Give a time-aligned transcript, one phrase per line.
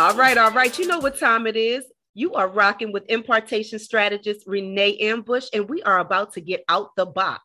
[0.00, 0.78] All right, all right.
[0.78, 1.84] You know what time it is.
[2.14, 6.96] You are rocking with impartation strategist Renee Ambush, and we are about to get out
[6.96, 7.42] the box.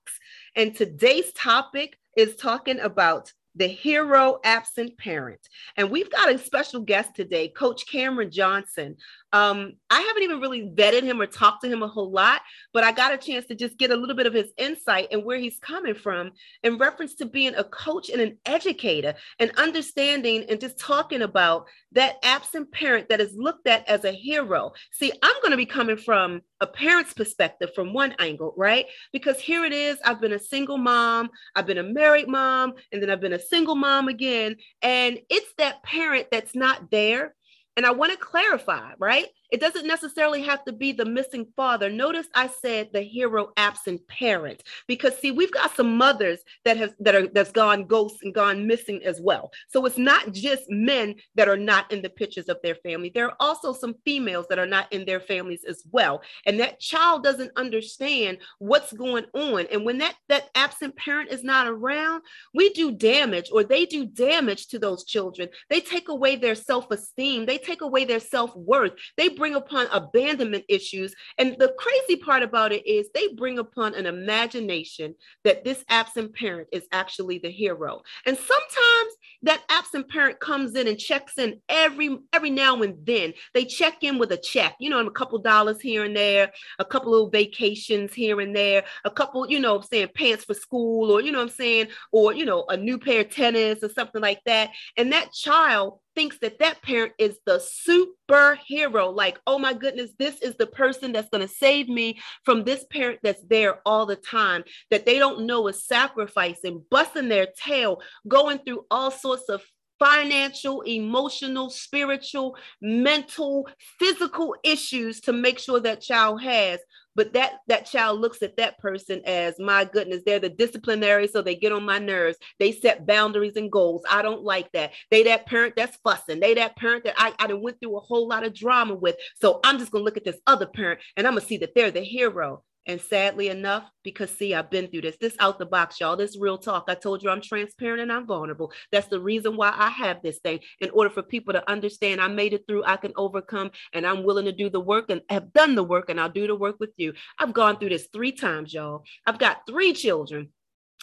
[0.55, 5.41] And today's topic is talking about the hero absent parent.
[5.76, 8.96] And we've got a special guest today, Coach Cameron Johnson.
[9.34, 12.41] Um, I haven't even really vetted him or talked to him a whole lot,
[12.73, 15.26] but I got a chance to just get a little bit of his insight and
[15.26, 16.31] where he's coming from
[16.63, 21.67] in reference to being a coach and an educator and understanding and just talking about
[21.91, 24.72] that absent parent that is looked at as a hero.
[24.91, 28.86] See, I'm going to be coming from a parent's perspective from one angle, right?
[29.12, 33.02] Because here it is I've been a single mom, I've been a married mom, and
[33.02, 34.55] then I've been a single mom again.
[34.81, 37.36] And it's that parent that's not there
[37.78, 39.28] and I want to clarify, right?
[39.55, 41.90] It doesn't necessarily have to be the missing father.
[41.90, 46.94] Notice I said the hero absent parent because see, we've got some mothers that have
[47.00, 49.52] that are that's gone ghosts and gone missing as well.
[49.70, 53.14] So it's not just men that are not in the pictures of their family.
[53.16, 56.22] There are also some females that are not in their families as well.
[56.45, 59.67] And that child doesn't understand what's going on.
[59.72, 64.06] And when that that absent parent is not around, we do damage or they do
[64.06, 65.48] damage to those children.
[65.70, 68.92] They take away their self-esteem, they take away their self-worth.
[69.16, 71.14] They bring upon abandonment issues.
[71.38, 76.34] And the crazy part about it is they bring upon an imagination that this absent
[76.34, 78.02] parent is actually the hero.
[78.26, 83.34] And sometimes that absent parent comes in and checks in every every now and then.
[83.54, 86.86] They check in with a check, you know, a couple dollars here and there, a
[86.86, 91.12] couple of vacations here and there, a couple, you know, I'm saying pants for school,
[91.12, 94.22] or you know I'm saying, or you know, a new pair of tennis or something
[94.22, 94.72] like that.
[94.98, 99.13] And that child thinks that that parent is the superhero.
[99.13, 102.85] Like, oh my goodness, this is the person that's going to save me from this
[102.89, 108.02] parent that's there all the time, that they don't know is sacrificing, busting their tail,
[108.27, 109.61] going through all sorts of
[110.00, 113.67] financial, emotional, spiritual, mental,
[114.00, 116.80] physical issues to make sure that child has
[117.16, 121.42] but that that child looks at that person as my goodness they're the disciplinary so
[121.42, 122.38] they get on my nerves.
[122.60, 124.04] They set boundaries and goals.
[124.10, 124.92] I don't like that.
[125.10, 126.39] They that parent that's fussing.
[126.39, 129.16] They that parent that i, I went through a whole lot of drama with.
[129.42, 131.92] So i'm just gonna look at this other parent and i'm gonna see that they're
[131.92, 136.00] the hero and sadly enough, because see, I've been through this, this out the box,
[136.00, 136.86] y'all, this real talk.
[136.88, 138.72] I told you I'm transparent and I'm vulnerable.
[138.92, 140.60] That's the reason why I have this thing.
[140.80, 144.24] In order for people to understand I made it through, I can overcome, and I'm
[144.24, 146.78] willing to do the work and have done the work, and I'll do the work
[146.80, 147.13] with you.
[147.40, 149.04] I've gone through this three times, y'all.
[149.25, 150.50] I've got three children.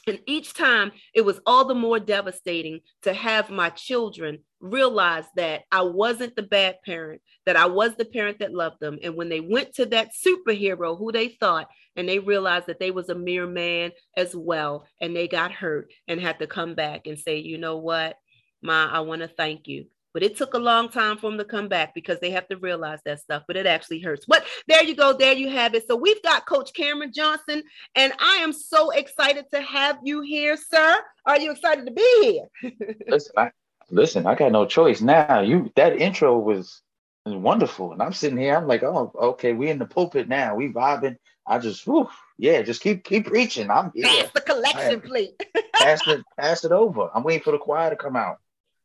[0.06, 5.64] And each time it was all the more devastating to have my children realize that
[5.70, 8.98] I wasn't the bad parent, that I was the parent that loved them.
[9.02, 12.90] And when they went to that superhero who they thought, and they realized that they
[12.90, 17.06] was a mere man as well, and they got hurt and had to come back
[17.06, 18.16] and say, you know what,
[18.62, 21.44] Ma, I want to thank you but it took a long time for them to
[21.44, 24.26] come back because they have to realize that stuff, but it actually hurts.
[24.26, 25.12] But there you go.
[25.12, 25.86] There you have it.
[25.88, 27.62] So we've got Coach Cameron Johnson,
[27.94, 30.98] and I am so excited to have you here, sir.
[31.24, 32.74] Are you excited to be here?
[33.08, 33.50] listen, I,
[33.92, 35.40] listen, I got no choice now.
[35.40, 36.80] You that intro was,
[37.24, 37.92] was wonderful.
[37.92, 40.56] And I'm sitting here, I'm like, oh, okay, we in the pulpit now.
[40.56, 41.18] We vibing.
[41.46, 42.08] I just, whew,
[42.38, 43.70] yeah, just keep keep preaching.
[43.70, 44.06] I'm here.
[44.06, 45.42] Pass the collection plate.
[45.74, 47.10] pass it, pass it over.
[47.14, 48.38] I'm waiting for the choir to come out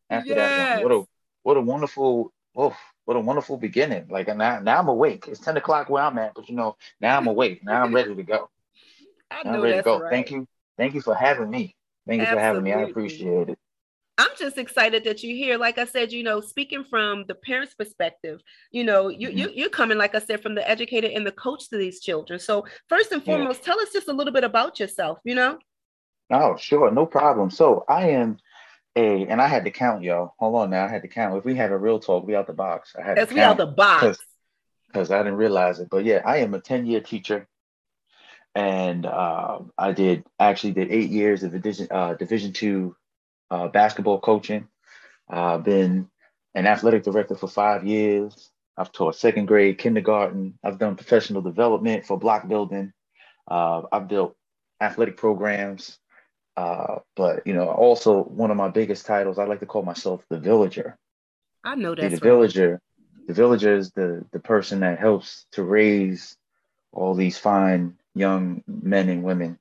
[0.10, 0.38] after yes.
[0.58, 0.84] that.
[0.84, 1.04] What a
[1.44, 2.76] what a wonderful, oh,
[3.06, 4.08] what a wonderful beginning.
[4.10, 5.26] Like now, now I'm awake.
[5.28, 7.64] It's 10 o'clock where I'm at, but you know, now I'm awake.
[7.64, 8.50] Now I'm ready to go.
[9.32, 10.00] I know I'm ready to go.
[10.00, 10.12] Right.
[10.12, 10.48] Thank you.
[10.78, 11.76] Thank you for having me.
[12.08, 12.36] Thank you Absolutely.
[12.36, 12.74] for having me.
[12.74, 13.60] I appreciate it.
[14.18, 15.58] I'm just excited that you're here.
[15.58, 18.42] Like I said, you know, speaking from the parents' perspective,
[18.72, 19.38] you know, you, mm-hmm.
[19.38, 22.40] you you're coming, like I said, from the educator and the coach to these children.
[22.40, 23.74] So first and foremost, yeah.
[23.74, 25.60] tell us just a little bit about yourself, you know?
[26.32, 27.52] Oh, sure, no problem.
[27.52, 28.38] So I am
[28.96, 30.34] a, and I had to count, y'all.
[30.40, 30.86] Hold on now.
[30.86, 31.38] I had to count.
[31.38, 32.96] If we had a real talk, we out the box.
[32.98, 34.18] I had Yes, we out the box.
[34.88, 35.90] Because I didn't realize it.
[35.92, 37.48] But yeah, I am a 10-year teacher.
[38.56, 42.96] And uh, I did actually did eight years of division uh, division two
[43.52, 44.68] uh, basketball coaching.
[45.30, 46.10] I've been
[46.56, 48.52] an athletic director for five years.
[48.78, 50.58] I've taught second grade, kindergarten.
[50.64, 52.94] I've done professional development for block building.
[53.50, 54.36] Uh, I've built
[54.80, 56.00] athletic programs
[56.58, 60.24] uh, but you know, also one of my biggest titles, I like to call myself
[60.28, 60.98] the villager.
[61.64, 62.02] I know that.
[62.02, 62.20] The right.
[62.20, 62.82] villager,
[63.28, 66.36] the villager is the the person that helps to raise
[66.92, 69.60] all these fine young men and women,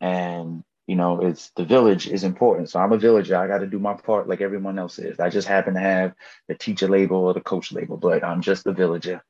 [0.00, 2.70] and you know, it's the village is important.
[2.70, 3.36] So I'm a villager.
[3.36, 5.20] I got to do my part like everyone else is.
[5.20, 6.14] I just happen to have
[6.48, 9.22] the teacher label or the coach label, but I'm just a villager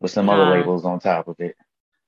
[0.00, 1.56] with some uh, other labels on top of it.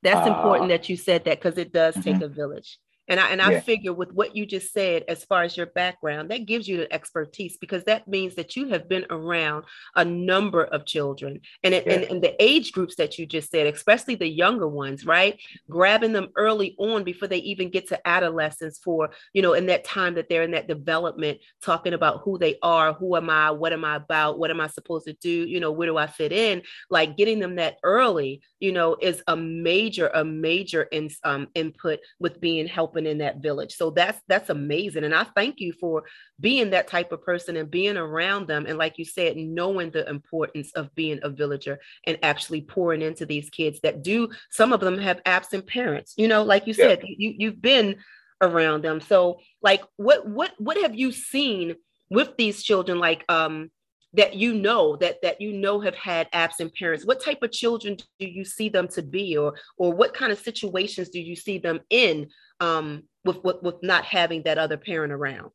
[0.03, 2.13] That's uh, important that you said that because it does mm-hmm.
[2.13, 2.79] take a village
[3.09, 3.61] And I and I yeah.
[3.61, 6.93] figure with what you just said, as far as your background, that gives you the
[6.93, 9.65] expertise because that means that you have been around
[9.97, 11.95] a number of children and it, yeah.
[11.95, 15.41] and, and the age groups that you just said, especially the younger ones, right?
[15.71, 19.85] Grabbing them early on before they even get to adolescence for, you know, in that
[19.85, 23.73] time that they're in that development, talking about who they are, who am I, what
[23.73, 26.33] am I about, what am I supposed to do, you know, where do I fit
[26.33, 26.63] in?
[26.91, 32.01] Like getting them that early, you know, is a major, a major in, um, input
[32.19, 33.75] with being helping happen in that village.
[33.75, 35.05] So that's that's amazing.
[35.05, 36.05] And I thank you for
[36.41, 38.67] being that type of person and being around them.
[38.67, 43.27] And like you said, knowing the importance of being a villager and actually pouring into
[43.27, 46.89] these kids that do, some of them have absent parents, you know, like you yeah.
[46.89, 47.97] said, you you've been
[48.41, 49.01] around them.
[49.01, 51.77] So like what what what have you seen
[52.11, 52.99] with these children?
[52.99, 53.71] Like um
[54.15, 57.97] that you know that that you know have had absent parents what type of children
[58.19, 61.59] do you see them to be or or what kind of situations do you see
[61.59, 62.27] them in
[62.61, 65.51] um, with, with with not having that other parent around.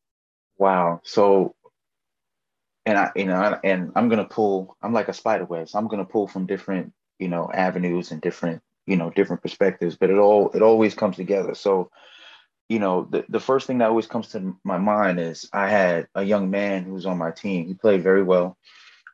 [0.58, 1.02] Wow.
[1.04, 1.56] So,
[2.86, 4.78] and I, you know, and I'm gonna pull.
[4.82, 5.70] I'm like a spider web.
[5.70, 9.96] So I'm gonna pull from different, you know, avenues and different, you know, different perspectives.
[9.96, 11.56] But it all it always comes together.
[11.56, 11.90] So,
[12.70, 16.08] you know, the, the first thing that always comes to my mind is I had
[16.16, 17.68] a young man who was on my team.
[17.68, 18.58] He played very well.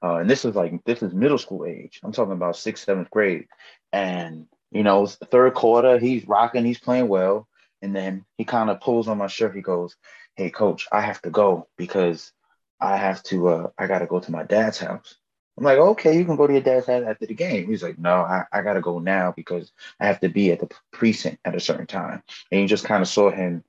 [0.02, 2.00] Uh, and this is like this is middle school age.
[2.04, 3.48] I'm talking about sixth, seventh grade.
[3.92, 7.49] And you know, third quarter, he's rocking, he's playing well.
[7.82, 9.56] And then he kind of pulls on my shirt.
[9.56, 9.96] He goes,
[10.36, 12.32] Hey, coach, I have to go because
[12.80, 15.16] I have to, uh, I got to go to my dad's house.
[15.60, 17.68] I'm like, okay, you can go to your dad's house after the game.
[17.68, 20.62] He's like, no, I, I got to go now because I have to be at
[20.62, 22.24] the precinct at a certain time.
[22.50, 23.66] And you just kind of saw him,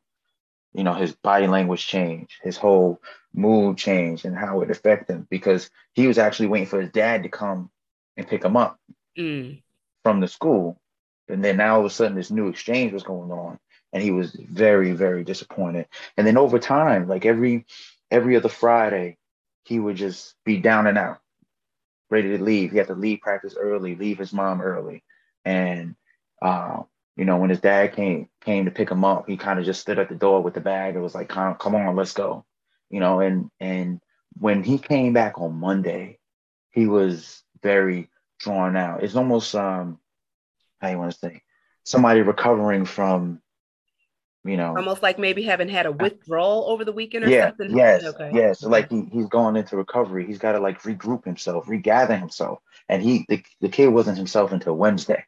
[0.73, 3.03] you know, his body language change, his whole
[3.35, 7.25] mood change, and how it affected him because he was actually waiting for his dad
[7.25, 7.71] to come
[8.17, 8.79] and pick him up
[9.19, 9.61] mm.
[10.05, 10.81] from the school.
[11.29, 13.59] And then now all of a sudden this new exchange was going on
[13.93, 15.87] and he was very very disappointed.
[16.17, 17.67] And then over time like every
[18.11, 19.19] every other friday
[19.65, 21.21] he would just be down and out
[22.11, 22.73] ready to leave.
[22.73, 25.03] He had to leave practice early leave his mom early.
[25.45, 25.95] And
[26.43, 26.83] uh,
[27.17, 29.81] you know when his dad came came to pick him up he kind of just
[29.81, 32.45] stood at the door with the bag it was like come, come on let's go.
[32.91, 34.01] You know and and
[34.39, 36.19] when he came back on monday
[36.71, 38.09] he was very
[38.39, 39.03] drawn out.
[39.03, 39.99] It's almost um
[40.81, 41.43] how you want to say
[41.85, 43.41] somebody recovering from
[44.45, 44.77] you know.
[44.77, 47.77] Almost like maybe having had a withdrawal over the weekend or yeah, something?
[47.77, 48.31] yes okay.
[48.33, 48.63] yes.
[48.63, 50.27] Like he, he's going into recovery.
[50.27, 52.61] He's got to like regroup himself regather himself.
[52.89, 55.25] And he the, the kid wasn't himself until wednesday.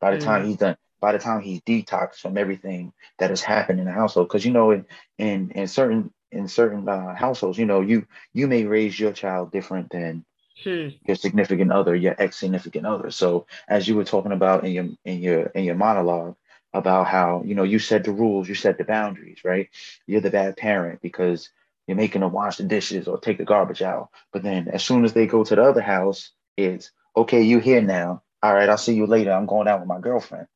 [0.00, 0.24] By the mm.
[0.24, 3.92] time he's done by the time he's detoxed from everything that has happened in the
[3.92, 4.86] household because you know in
[5.18, 9.50] in in certain in certain uh, households you know you you may raise your child
[9.50, 10.24] different than
[10.62, 10.88] hmm.
[11.06, 13.10] your significant other your ex significant other.
[13.10, 16.36] So as you were talking about in your in your in your monologue
[16.72, 19.68] about how you know you set the rules, you set the boundaries, right?
[20.06, 21.50] You're the bad parent because
[21.86, 24.10] you're making them wash the dishes or take the garbage out.
[24.32, 27.82] But then as soon as they go to the other house, it's okay, you here
[27.82, 28.22] now.
[28.42, 29.32] All right, I'll see you later.
[29.32, 30.46] I'm going out with my girlfriend.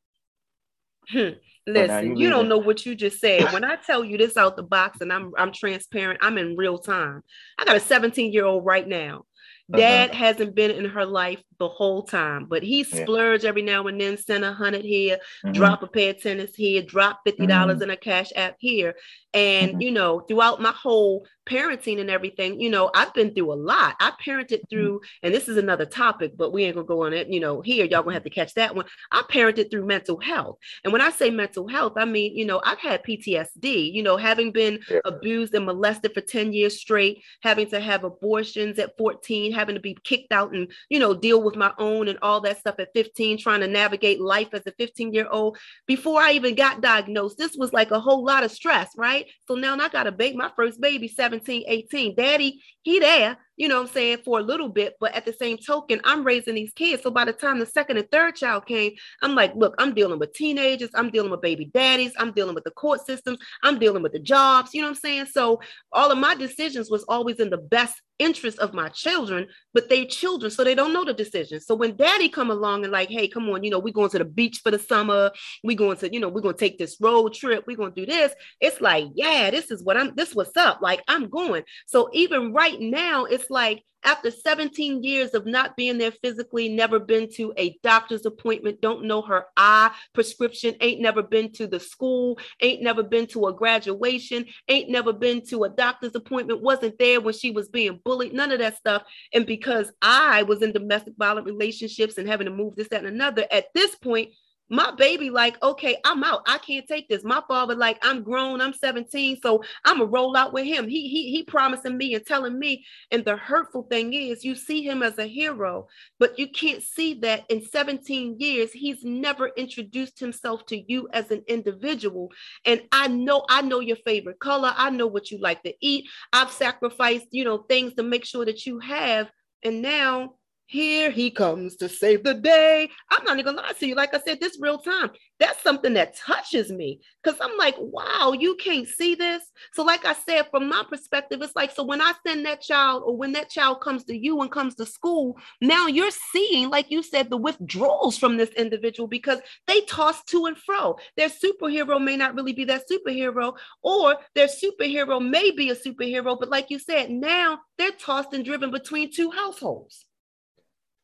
[1.09, 1.31] Hmm.
[1.67, 3.45] Listen, you, you don't know what you just said.
[3.53, 6.79] When I tell you this out the box and I'm I'm transparent, I'm in real
[6.79, 7.23] time.
[7.59, 9.25] I got a 17 year old right now.
[9.73, 9.81] Uh-huh.
[9.81, 10.19] Dad uh-huh.
[10.19, 13.49] hasn't been in her life the whole time, but he splurge yeah.
[13.49, 15.53] every now and then, send a hundred here, mm-hmm.
[15.53, 17.85] drop a pair of tennis here, drop fifty dollars mm-hmm.
[17.85, 18.95] in a cash app here.
[19.33, 19.81] And mm-hmm.
[19.81, 23.97] you know, throughout my whole parenting and everything, you know, I've been through a lot.
[24.01, 24.69] I parented mm-hmm.
[24.71, 27.61] through, and this is another topic, but we ain't gonna go on it, you know,
[27.61, 28.87] here, y'all gonna have to catch that one.
[29.13, 30.59] I parented through mental health.
[30.85, 34.17] And when I say mental health, I mean, you know, I've had PTSD, you know,
[34.17, 35.01] having been yeah.
[35.05, 39.81] abused and molested for 10 years straight, having to have abortions at 14, having to
[39.81, 42.93] be kicked out and, you know, deal with my own and all that stuff at
[42.95, 45.59] 15, trying to navigate life as a 15 year old.
[45.87, 49.27] Before I even got diagnosed, this was like a whole lot of stress, right?
[49.47, 52.15] So now I got a baby, my first baby, 17, 18.
[52.15, 54.95] Daddy, he there, you know what I'm saying, for a little bit.
[55.01, 57.03] But at the same token, I'm raising these kids.
[57.03, 58.93] So by the time the second and third child came,
[59.23, 62.65] I'm like, look, I'm dealing with teenagers, I'm dealing with baby daddies, I'm dealing with
[62.65, 65.27] the court systems, I'm dealing with the jobs, you know what I'm saying?
[65.27, 65.61] So
[65.93, 70.07] all of my decisions was always in the best interest of my children, but they
[70.07, 71.67] children, so they don't know the decisions.
[71.67, 74.19] So when daddy come along and like, hey, come on, you know, we're going to
[74.19, 75.33] the beach for the summer,
[75.65, 78.11] we going to, you know, we're going to take this road trip, going to do
[78.11, 78.33] this.
[78.61, 80.81] It's like, yeah, this is what I'm, this what's up.
[80.81, 81.65] Like I'm going.
[81.87, 86.99] So even right now, it's like after 17 years of not being there physically, never
[86.99, 91.81] been to a doctor's appointment, don't know her eye prescription, ain't never been to the
[91.81, 96.99] school, ain't never been to a graduation, ain't never been to a doctor's appointment, wasn't
[96.99, 99.03] there when she was being bullied, none of that stuff.
[99.33, 103.15] And because I was in domestic violent relationships and having to move this, that, and
[103.15, 104.31] another, at this point,
[104.71, 106.43] my baby like okay i'm out.
[106.47, 107.23] I can't take this.
[107.23, 110.89] My father like i'm grown i'm 17 so i'm gonna roll out with him.
[110.89, 112.85] He he he promising me and telling me.
[113.11, 115.87] And the hurtful thing is you see him as a hero
[116.19, 121.31] but you can't see that in 17 years he's never introduced himself to you as
[121.31, 122.31] an individual.
[122.65, 124.73] And i know i know your favorite color.
[124.77, 126.07] I know what you like to eat.
[126.33, 129.31] I've sacrificed you know things to make sure that you have.
[129.63, 130.35] And now
[130.67, 132.89] here he comes to save the day.
[133.11, 133.95] I'm not even gonna lie to you.
[133.95, 138.33] Like I said, this real time, that's something that touches me because I'm like, wow,
[138.39, 139.43] you can't see this.
[139.73, 143.03] So, like I said, from my perspective, it's like, so when I send that child
[143.05, 146.91] or when that child comes to you and comes to school, now you're seeing, like
[146.91, 150.97] you said, the withdrawals from this individual because they toss to and fro.
[151.17, 156.39] Their superhero may not really be that superhero, or their superhero may be a superhero,
[156.39, 160.07] but like you said, now they're tossed and driven between two households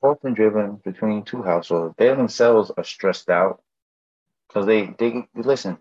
[0.02, 1.94] often driven between two households.
[1.96, 3.62] They themselves are stressed out
[4.48, 5.78] because they they listen.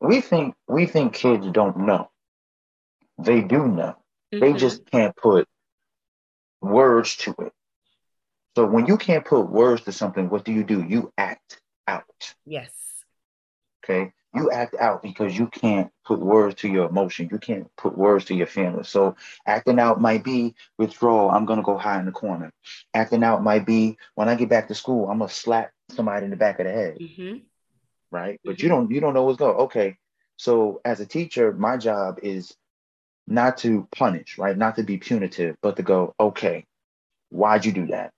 [0.00, 2.10] We think we think kids don't know.
[3.18, 3.96] They do know.
[4.32, 4.40] Mm-hmm.
[4.40, 5.48] They just can't put
[6.60, 7.52] words to it.
[8.56, 10.82] So when you can't put words to something, what do you do?
[10.82, 12.34] You act out.
[12.44, 12.70] Yes.
[13.84, 17.28] Okay you act out because you can't put words to your emotion.
[17.30, 18.88] You can't put words to your feelings.
[18.88, 21.30] So acting out might be withdrawal.
[21.30, 22.52] I'm gonna go hide in the corner.
[22.94, 26.30] Acting out might be when I get back to school, I'm gonna slap somebody in
[26.30, 26.98] the back of the head.
[26.98, 27.38] Mm-hmm.
[28.10, 28.34] Right.
[28.34, 28.48] Mm-hmm.
[28.48, 29.56] But you don't you don't know what's going.
[29.56, 29.96] Okay.
[30.36, 32.54] So as a teacher, my job is
[33.26, 34.56] not to punish, right?
[34.56, 36.64] Not to be punitive, but to go, okay,
[37.30, 38.12] why'd you do that?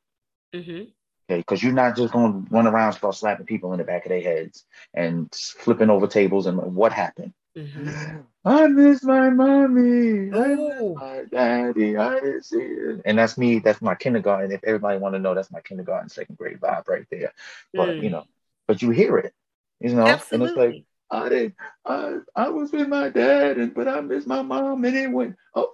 [0.55, 0.85] Mm-hmm.
[1.31, 4.05] Okay, because you're not just going to run around start slapping people in the back
[4.05, 7.33] of their heads and flipping over tables and what happened.
[7.57, 8.21] Mm-hmm.
[8.45, 10.31] I miss my mommy.
[10.33, 11.97] I miss my daddy.
[11.97, 13.03] I didn't see it.
[13.05, 13.61] And that's me.
[13.61, 14.53] That's my kindergarten.
[14.53, 17.33] If everybody want to know, that's my kindergarten, second grade vibe right there.
[17.73, 18.03] But mm.
[18.03, 18.25] you know,
[18.67, 19.33] but you hear it,
[19.81, 20.47] you know, Absolutely.
[20.47, 21.55] and it's like I did.
[21.87, 24.85] I I was with my dad, and but I miss my mom.
[24.85, 25.37] And it went.
[25.55, 25.73] Oh,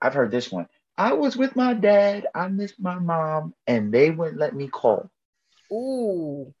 [0.00, 0.66] I've heard this one.
[0.98, 2.26] I was with my dad.
[2.34, 5.10] I missed my mom, and they wouldn't let me call.
[5.72, 6.52] Ooh.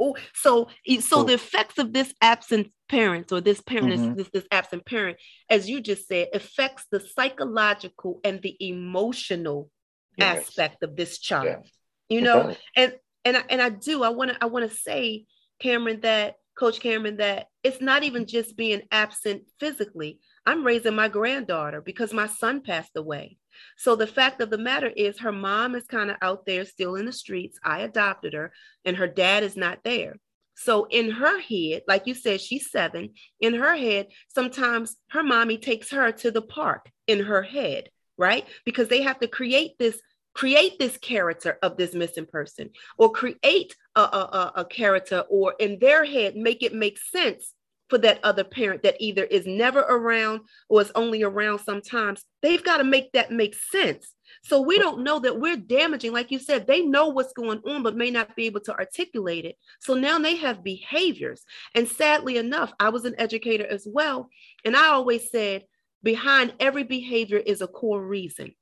[0.00, 0.68] Oh, so
[1.00, 4.14] so the effects of this absent parent or this parent mm-hmm.
[4.14, 5.18] this, this absent parent,
[5.50, 9.70] as you just said, affects the psychological and the emotional
[10.16, 10.38] yes.
[10.38, 11.46] aspect of this child.
[11.64, 11.72] Yes.
[12.08, 12.94] You know, and
[13.24, 14.04] and I, and I do.
[14.04, 15.26] I want to I want to say,
[15.58, 20.20] Cameron, that Coach Cameron, that it's not even just being absent physically.
[20.46, 23.36] I'm raising my granddaughter because my son passed away.
[23.76, 26.96] So the fact of the matter is, her mom is kind of out there still
[26.96, 27.58] in the streets.
[27.64, 28.52] I adopted her,
[28.84, 30.16] and her dad is not there.
[30.54, 33.10] So in her head, like you said, she's seven.
[33.40, 38.44] In her head, sometimes her mommy takes her to the park in her head, right?
[38.64, 40.00] Because they have to create this
[40.34, 45.80] create this character of this missing person or create a, a, a, character or in
[45.80, 47.54] their head make it make sense
[47.88, 52.64] for that other parent that either is never around or is only around sometimes, they've
[52.64, 54.14] got to make that make sense.
[54.44, 57.82] So we don't know that we're damaging, like you said, they know what's going on,
[57.82, 59.56] but may not be able to articulate it.
[59.80, 61.44] So now they have behaviors.
[61.74, 64.28] And sadly enough, I was an educator as well.
[64.64, 65.64] And I always said,
[66.02, 68.54] behind every behavior is a core reason.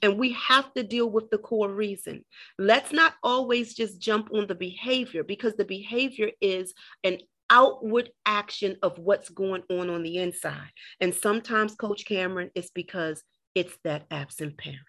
[0.00, 2.24] And we have to deal with the core reason.
[2.56, 6.72] Let's not always just jump on the behavior because the behavior is
[7.02, 7.18] an
[7.50, 10.70] outward action of what's going on on the inside.
[11.00, 13.22] And sometimes, Coach Cameron, it's because
[13.54, 14.80] it's that absent parent.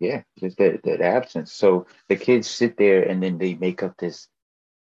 [0.00, 1.52] Yeah, it's that, that absence.
[1.52, 4.28] So the kids sit there and then they make up this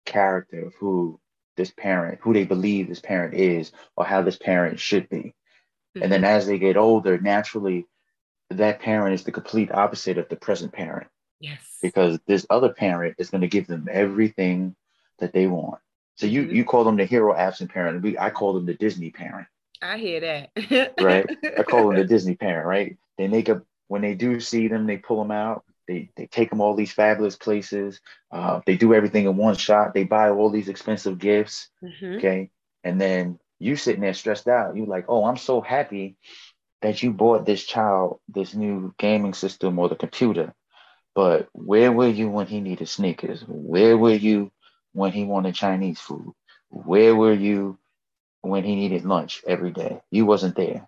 [0.06, 1.20] character of who
[1.58, 5.18] this parent, who they believe this parent is, or how this parent should be.
[5.18, 6.04] Mm-hmm.
[6.04, 6.30] And then mm-hmm.
[6.32, 7.86] as they get older, naturally,
[8.50, 11.08] that parent is the complete opposite of the present parent.
[11.40, 11.62] Yes.
[11.82, 14.76] Because this other parent is going to give them everything
[15.20, 15.80] that they want.
[16.16, 16.56] So you mm-hmm.
[16.56, 18.02] you call them the hero absent parent.
[18.02, 19.48] We I call them the Disney parent.
[19.82, 20.94] I hear that.
[21.02, 21.30] right.
[21.58, 22.68] I call them the Disney parent.
[22.68, 22.98] Right.
[23.18, 25.64] They make up when they do see them, they pull them out.
[25.88, 28.00] They they take them all these fabulous places.
[28.32, 29.94] Uh, they do everything in one shot.
[29.94, 31.70] They buy all these expensive gifts.
[31.84, 32.18] Mm-hmm.
[32.18, 32.50] Okay.
[32.84, 34.76] And then you sitting there stressed out.
[34.76, 36.18] You're like, oh, I'm so happy
[36.82, 40.54] that you bought this child this new gaming system or the computer.
[41.14, 43.44] But where were you when he needed sneakers?
[43.48, 44.52] Where were you
[44.96, 46.34] when he wanted Chinese food?
[46.70, 47.78] Where were you
[48.42, 50.02] when he needed lunch every day?
[50.10, 50.88] You wasn't there.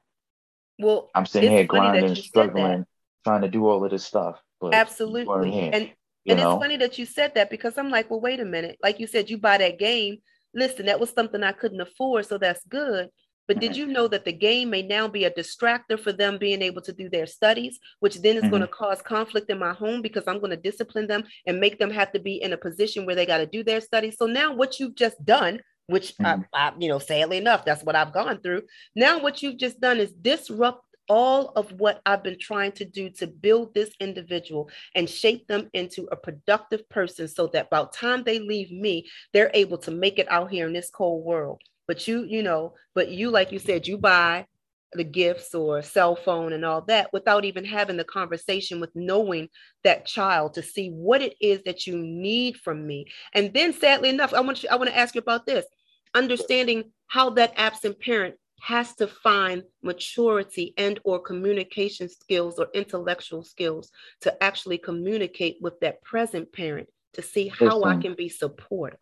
[0.80, 2.86] Well, I'm sitting here grinding, struggling,
[3.24, 4.40] trying to do all of this stuff.
[4.62, 5.60] But Absolutely.
[5.60, 5.92] And
[6.28, 6.54] and know?
[6.54, 8.78] it's funny that you said that because I'm like, well, wait a minute.
[8.82, 10.18] Like you said, you buy that game.
[10.54, 13.10] Listen, that was something I couldn't afford, so that's good.
[13.48, 16.62] But did you know that the game may now be a distractor for them being
[16.62, 18.52] able to do their studies, which then is mm-hmm.
[18.52, 21.80] going to cause conflict in my home because I'm going to discipline them and make
[21.80, 24.18] them have to be in a position where they got to do their studies.
[24.18, 26.44] So now what you've just done, which mm-hmm.
[26.54, 28.64] I, I, you know, sadly enough, that's what I've gone through.
[28.96, 33.10] Now what you've just done is disrupt all of what I've been trying to do
[33.12, 37.88] to build this individual and shape them into a productive person so that by the
[37.88, 41.62] time they leave me, they're able to make it out here in this cold world.
[41.88, 44.46] But you, you know, but you, like you said, you buy
[44.94, 49.50] the gifts or cell phone and all that without even having the conversation with knowing
[49.84, 53.06] that child to see what it is that you need from me.
[53.34, 55.66] And then sadly enough, I want you, I want to ask you about this,
[56.14, 63.44] understanding how that absent parent has to find maturity and or communication skills or intellectual
[63.44, 63.92] skills
[64.22, 68.00] to actually communicate with that present parent to see how listen.
[68.00, 69.00] I can be supportive.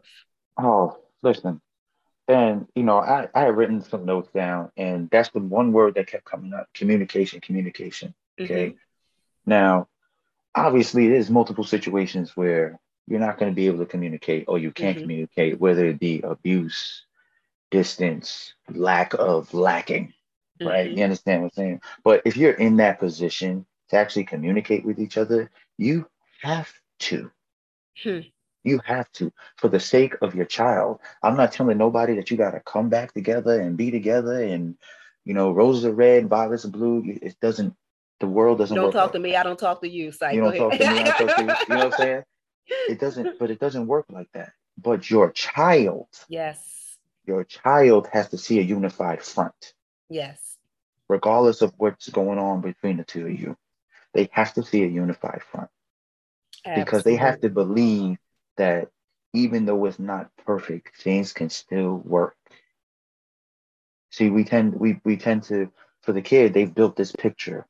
[0.58, 1.62] Oh, listen,
[2.28, 5.96] and you know, I, I had written some notes down, and that's the one word
[5.96, 8.14] that kept coming up: communication, communication.
[8.40, 8.70] Okay.
[8.70, 8.78] Mm-hmm.
[9.46, 9.88] Now,
[10.54, 14.72] obviously, there's multiple situations where you're not going to be able to communicate, or you
[14.72, 15.04] can't mm-hmm.
[15.04, 17.06] communicate, whether it be abuse,
[17.70, 20.14] distance, lack of lacking.
[20.60, 20.68] Mm-hmm.
[20.68, 20.92] Right?
[20.92, 21.82] You understand what I'm saying?
[22.04, 26.08] But if you're in that position to actually communicate with each other, you
[26.42, 27.30] have to.
[28.66, 31.00] You have to, for the sake of your child.
[31.22, 34.76] I'm not telling nobody that you got to come back together and be together and,
[35.24, 37.04] you know, roses are red, violets are blue.
[37.06, 37.76] It doesn't,
[38.20, 39.36] the world doesn't Don't talk to me.
[39.36, 40.06] I don't talk to you.
[40.06, 41.00] you don't talk to me.
[41.00, 41.48] I talk to you.
[41.48, 42.24] You know what I'm saying?
[42.90, 44.54] It doesn't, but it doesn't work like that.
[44.82, 46.08] But your child.
[46.28, 46.98] Yes.
[47.28, 49.74] Your child has to see a unified front.
[50.10, 50.40] Yes.
[51.08, 53.56] Regardless of what's going on between the two of you,
[54.16, 55.70] they have to see a unified front.
[56.66, 56.84] Absolutely.
[56.84, 58.18] Because they have to believe
[58.58, 58.90] that
[59.34, 62.36] even though it's not perfect, things can still work.
[64.12, 65.72] See, we tend we we tend to
[66.02, 67.66] for the kid, they've built this picture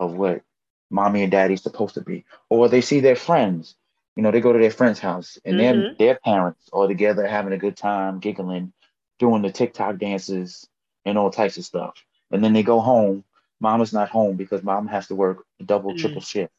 [0.00, 0.42] of what
[0.90, 2.24] mommy and daddy's supposed to be.
[2.48, 3.74] Or they see their friends,
[4.16, 5.80] you know, they go to their friend's house and mm-hmm.
[5.80, 8.72] their their parents are together having a good time, giggling,
[9.18, 10.66] doing the TikTok dances
[11.04, 11.94] and all types of stuff.
[12.30, 13.24] And then they go home.
[13.60, 16.00] Mama's not home because mom has to work a double, mm-hmm.
[16.00, 16.52] triple shift.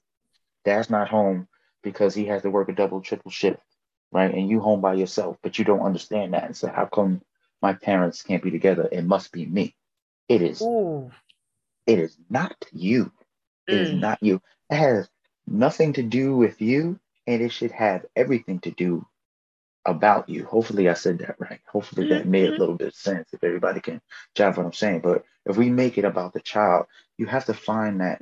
[0.64, 1.48] Dad's not home
[1.84, 3.60] because he has to work a double, triple shift,
[4.12, 4.34] right?
[4.34, 6.46] And you home by yourself, but you don't understand that.
[6.46, 7.22] And so how come
[7.62, 8.88] my parents can't be together?
[8.91, 9.76] It must be me.
[10.28, 10.62] It is.
[10.62, 11.12] Ooh.
[11.86, 13.12] It is not you.
[13.67, 13.82] It mm.
[13.82, 14.41] is not you.
[14.69, 15.10] It has
[15.46, 19.06] nothing to do with you, and it should have everything to do
[19.86, 20.46] about you.
[20.46, 21.60] Hopefully, I said that right.
[21.67, 22.60] Hopefully, that made a mm-hmm.
[22.60, 24.02] little bit of sense if everybody can
[24.36, 25.02] jive what I'm saying.
[25.02, 26.86] But if we make it about the child,
[27.17, 28.22] you have to find that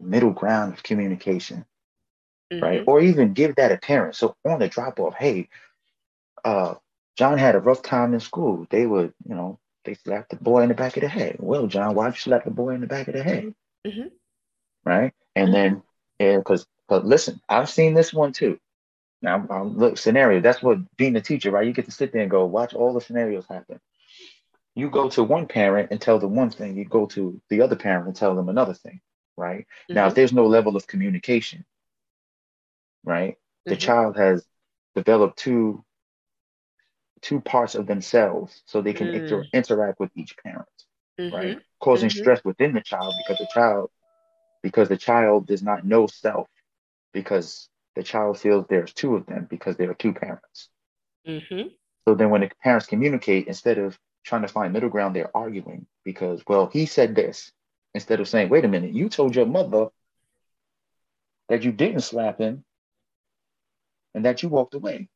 [0.00, 1.64] middle ground of communication
[2.52, 2.64] mm-hmm.
[2.64, 2.84] right?
[2.86, 4.16] Or even give that a parent.
[4.16, 5.48] So on the drop off, hey,
[6.44, 6.74] uh,
[7.16, 8.66] John had a rough time in school.
[8.70, 11.36] They would, you know, they slapped the boy in the back of the head.
[11.38, 13.54] Well, John, why'd you slap the boy in the back of the head?
[13.86, 14.08] Mm-hmm.
[14.84, 15.12] Right?
[15.34, 15.54] And mm-hmm.
[15.54, 15.82] then,
[16.18, 18.58] yeah, because but listen, I've seen this one too.
[19.22, 20.40] Now, um, look, scenario.
[20.40, 21.66] That's what being a teacher, right?
[21.66, 23.80] You get to sit there and go watch all the scenarios happen.
[24.74, 26.76] You go to one parent and tell them one thing.
[26.76, 29.00] You go to the other parent and tell them another thing,
[29.36, 29.60] right?
[29.60, 29.94] Mm-hmm.
[29.94, 31.64] Now, if there's no level of communication,
[33.04, 33.32] right?
[33.32, 33.70] Mm-hmm.
[33.70, 34.44] The child has
[34.94, 35.84] developed two
[37.20, 39.14] two parts of themselves so they can mm.
[39.14, 40.66] inter- interact with each parent,
[41.18, 41.34] mm-hmm.
[41.34, 41.58] right?
[41.80, 42.18] Causing mm-hmm.
[42.18, 43.90] stress within the child because the child
[44.62, 46.48] because the child does not know self
[47.12, 50.68] because the child feels there's two of them because there are two parents.
[51.26, 51.68] Mm-hmm.
[52.06, 55.86] So then when the parents communicate, instead of trying to find middle ground, they're arguing
[56.04, 57.52] because, well, he said this
[57.94, 59.88] instead of saying, wait a minute, you told your mother
[61.48, 62.64] that you didn't slap him
[64.14, 65.08] and that you walked away.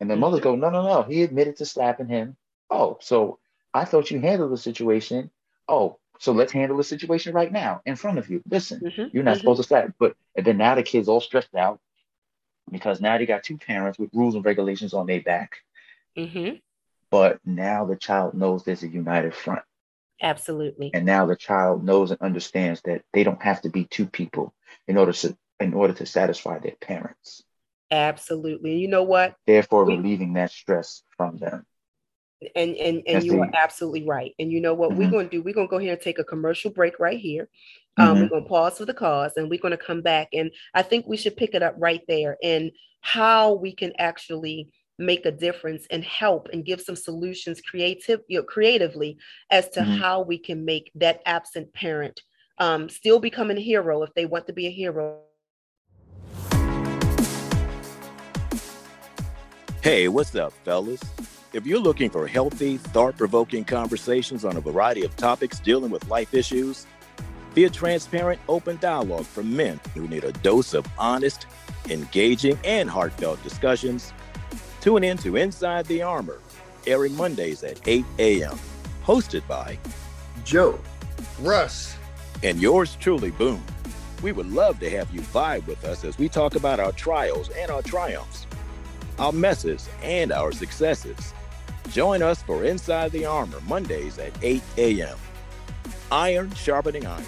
[0.00, 0.38] And the mm-hmm.
[0.38, 1.02] go, no, no, no.
[1.02, 2.36] He admitted to slapping him.
[2.70, 3.38] Oh, so
[3.72, 5.30] I thought you handled the situation.
[5.68, 8.42] Oh, so let's handle the situation right now in front of you.
[8.48, 9.04] Listen, mm-hmm.
[9.12, 9.40] you're not mm-hmm.
[9.40, 9.94] supposed to slap.
[9.98, 11.80] But and then now the kid's all stressed out
[12.70, 15.56] because now they got two parents with rules and regulations on their back.
[16.16, 16.56] Mm-hmm.
[17.10, 19.62] But now the child knows there's a united front.
[20.20, 20.90] Absolutely.
[20.94, 24.54] And now the child knows and understands that they don't have to be two people
[24.88, 27.42] in order to in order to satisfy their parents.
[27.94, 28.76] Absolutely.
[28.76, 29.36] You know what?
[29.46, 31.64] Therefore, we, relieving that stress from them.
[32.56, 34.32] And and and you the, are absolutely right.
[34.38, 34.98] And you know what mm-hmm.
[34.98, 35.42] we're going to do?
[35.42, 37.48] We're going to go here and take a commercial break right here.
[37.96, 38.22] Um, mm-hmm.
[38.22, 40.28] We're going to pause for the cause, and we're going to come back.
[40.32, 44.68] And I think we should pick it up right there and how we can actually
[44.98, 49.18] make a difference and help and give some solutions creative you know, creatively
[49.50, 49.96] as to mm-hmm.
[49.96, 52.20] how we can make that absent parent
[52.58, 55.20] um, still becoming a hero if they want to be a hero
[59.84, 61.02] Hey, what's up, fellas?
[61.52, 66.08] If you're looking for healthy, thought provoking conversations on a variety of topics dealing with
[66.08, 66.86] life issues,
[67.52, 71.46] be a transparent, open dialogue for men who need a dose of honest,
[71.90, 74.14] engaging, and heartfelt discussions,
[74.80, 76.40] tune in to Inside the Armor,
[76.86, 78.58] airing Mondays at 8 a.m.,
[79.04, 79.78] hosted by
[80.44, 80.80] Joe,
[81.40, 81.94] Russ,
[82.42, 83.62] and yours truly, Boom.
[84.22, 87.50] We would love to have you vibe with us as we talk about our trials
[87.50, 88.46] and our triumphs,
[89.18, 91.34] our messes and our successes.
[91.90, 95.18] Join us for Inside the Armor Mondays at 8 a.m.
[96.10, 97.24] Iron sharpening iron,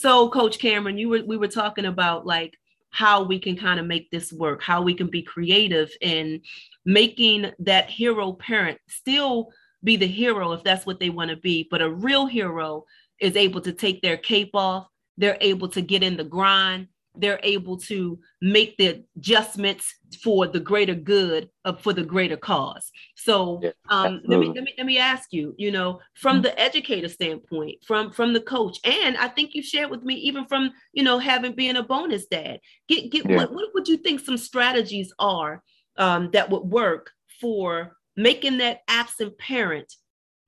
[0.00, 2.56] So, Coach Cameron, you were we were talking about like
[2.88, 6.40] how we can kind of make this work, how we can be creative in
[6.86, 9.50] making that hero parent still
[9.84, 12.86] be the hero if that's what they want to be, but a real hero
[13.20, 14.86] is able to take their cape off,
[15.18, 20.60] they're able to get in the grind, they're able to make the adjustments for the
[20.60, 24.98] greater good of for the greater cause so um, let, me, let me let me
[24.98, 26.42] ask you you know from mm-hmm.
[26.42, 30.46] the educator standpoint from from the coach and i think you shared with me even
[30.46, 33.36] from you know having been a bonus dad get get yeah.
[33.36, 35.62] what, what would you think some strategies are
[35.96, 39.92] um, that would work for making that absent parent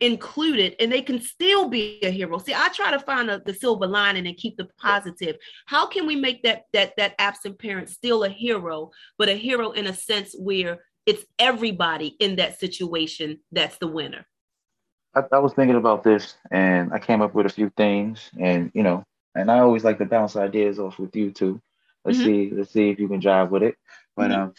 [0.03, 2.37] included and they can still be a hero.
[2.39, 5.37] See i try to find a, the silver lining and keep the positive.
[5.67, 9.71] How can we make that that that absent parent still a hero but a hero
[9.71, 14.27] in a sense where it's everybody in that situation that's the winner?
[15.15, 18.73] I, I was thinking about this and i came up with a few things and
[18.75, 19.05] you know
[19.37, 21.63] and i always like to bounce ideas off with you too.
[22.05, 22.27] Let's mm-hmm.
[22.27, 23.77] see let's see if you can drive with it.
[24.17, 24.43] But mm-hmm.
[24.43, 24.55] um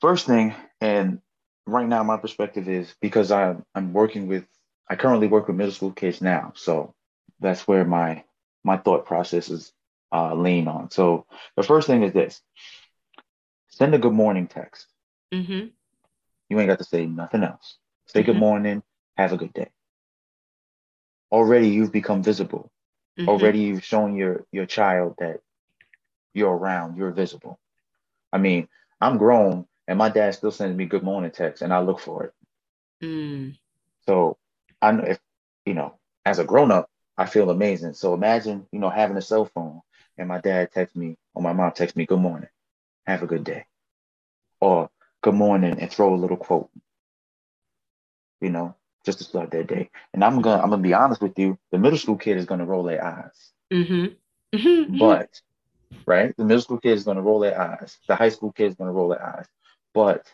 [0.00, 1.20] first thing and
[1.68, 4.44] right now my perspective is because I'm I'm working with
[4.88, 6.94] I currently work with middle school kids now, so
[7.40, 8.24] that's where my
[8.64, 9.72] my thought processes
[10.12, 10.90] uh, lean on.
[10.90, 11.26] So
[11.56, 12.40] the first thing is this:
[13.68, 14.86] send a good morning text.
[15.32, 15.68] Mm-hmm.
[16.48, 17.76] You ain't got to say nothing else.
[18.06, 18.32] Say mm-hmm.
[18.32, 18.82] good morning.
[19.16, 19.68] Have a good day.
[21.30, 22.72] Already you've become visible.
[23.18, 23.28] Mm-hmm.
[23.28, 25.40] Already you've shown your your child that
[26.32, 26.96] you're around.
[26.96, 27.60] You're visible.
[28.32, 28.68] I mean,
[29.00, 32.24] I'm grown and my dad still sends me good morning texts, and I look for
[32.24, 32.34] it.
[33.02, 33.56] Mm.
[34.06, 34.36] So
[34.80, 35.18] I know if
[35.64, 37.94] you know, as a grown up, I feel amazing.
[37.94, 39.80] So imagine, you know, having a cell phone
[40.16, 42.50] and my dad texts me or my mom texts me, good morning,
[43.06, 43.64] have a good day.
[44.60, 44.90] Or
[45.22, 46.70] good morning and throw a little quote.
[48.40, 48.74] You know,
[49.04, 49.90] just to start their day.
[50.12, 52.66] And I'm gonna I'm gonna be honest with you, the middle school kid is gonna
[52.66, 53.52] roll their eyes.
[53.72, 54.98] Mm-hmm.
[54.98, 55.40] but
[56.06, 57.98] right, the middle school kid is gonna roll their eyes.
[58.06, 59.46] The high school kid is gonna roll their eyes
[59.94, 60.26] but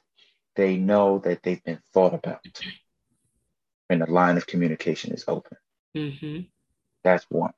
[0.57, 2.41] they know that they've been thought about
[3.91, 5.57] and the line of communication is open.
[5.97, 6.41] Mm-hmm.
[7.03, 7.53] That's one.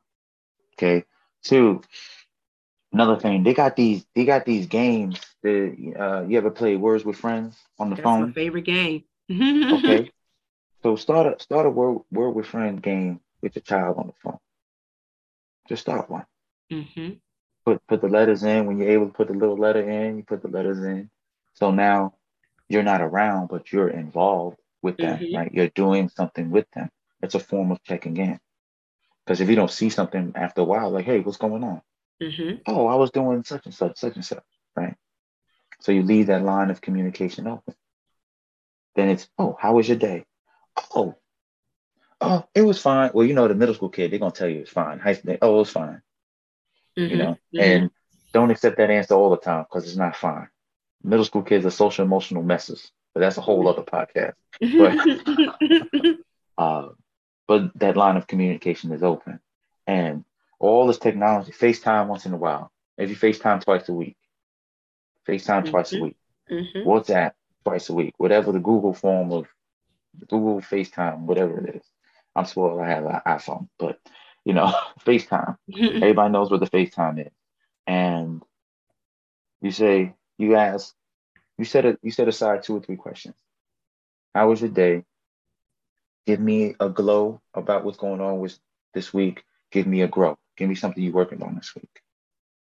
[0.74, 1.04] Okay.
[1.42, 1.82] Two,
[2.92, 7.04] another thing, they got these they got these games that uh, you ever play Words
[7.04, 8.28] with Friends on the That's phone?
[8.28, 9.04] my favorite game.
[9.30, 10.10] okay.
[10.82, 14.12] So start a start a word word with friends game with your child on the
[14.22, 14.38] phone.
[15.68, 16.26] Just start one.
[16.72, 17.14] Mm-hmm.
[17.64, 20.18] Put put the letters in when you're able to put the little letter in.
[20.18, 21.10] You put the letters in.
[21.56, 22.14] So now
[22.68, 25.36] you're not around, but you're involved with them, mm-hmm.
[25.36, 25.52] right?
[25.52, 26.90] You're doing something with them.
[27.22, 28.38] It's a form of checking in.
[29.24, 31.82] Because if you don't see something after a while, like, hey, what's going on?
[32.22, 32.58] Mm-hmm.
[32.66, 34.44] Oh, I was doing such and such, such and such,
[34.76, 34.94] right?
[35.80, 37.74] So you leave that line of communication open.
[38.94, 40.24] Then it's, oh, how was your day?
[40.94, 41.16] Oh,
[42.20, 43.10] oh, it was fine.
[43.12, 44.98] Well, you know, the middle school kid, they're gonna tell you it's fine.
[44.98, 46.02] High school, oh, it was fine.
[46.98, 47.60] Mhm, You know, mhm.
[47.60, 47.90] and
[48.32, 50.48] don't accept that answer all the time because it's not fine.
[51.02, 54.34] Middle school kids are social emotional messes, but that's a whole other podcast.
[56.58, 56.88] Uh,
[57.46, 59.40] but that line of communication is open,
[59.86, 60.24] and
[60.58, 64.16] all this technology, FaceTime once in a while, maybe FaceTime twice a week,
[65.28, 66.16] FaceTime twice a week,
[66.50, 66.84] Mhm.
[66.84, 67.32] WhatsApp
[67.64, 69.46] twice a week, whatever the Google form of
[70.28, 71.90] Google FaceTime, whatever it is.
[72.34, 72.80] I'm spoiled.
[72.80, 74.00] I have an iPhone, but
[74.44, 74.72] you know,
[75.04, 75.58] FaceTime.
[76.02, 77.32] Everybody knows what the FaceTime is.
[77.86, 78.42] And
[79.60, 80.94] you say, you ask,
[81.58, 83.36] you set a, you set aside two or three questions.
[84.34, 85.04] How was your day?
[86.26, 88.58] Give me a glow about what's going on with
[88.94, 89.44] this week.
[89.70, 90.36] Give me a grow.
[90.56, 92.02] Give me something you're working on this week.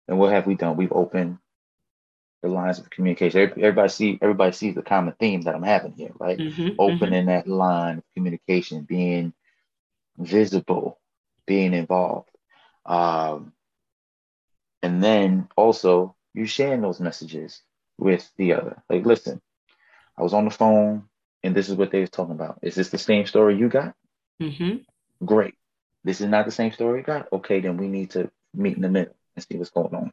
[0.08, 0.76] And what have we done?
[0.76, 1.38] We've opened
[2.42, 3.40] the lines of communication.
[3.40, 6.40] Everybody see everybody sees the common theme that I'm having here, right?
[6.40, 9.34] Mhm, opening that line of communication, being
[10.18, 11.00] visible,
[11.46, 12.30] being involved.
[12.86, 13.54] Um,
[14.82, 17.62] and then also you sharing those messages
[17.98, 18.82] with the other.
[18.90, 19.42] Like, listen,
[20.18, 21.10] I was on the phone
[21.44, 22.60] and this is what they was talking about.
[22.62, 23.96] Is this the same story you got?
[24.40, 24.86] mhm, mhm.
[25.26, 25.56] Great.
[26.04, 27.32] This is not the same story you got?
[27.32, 30.12] Okay, then we need to meet in the middle and see what's going on.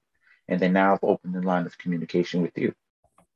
[0.49, 2.75] And then now I've opened the line of communication with you.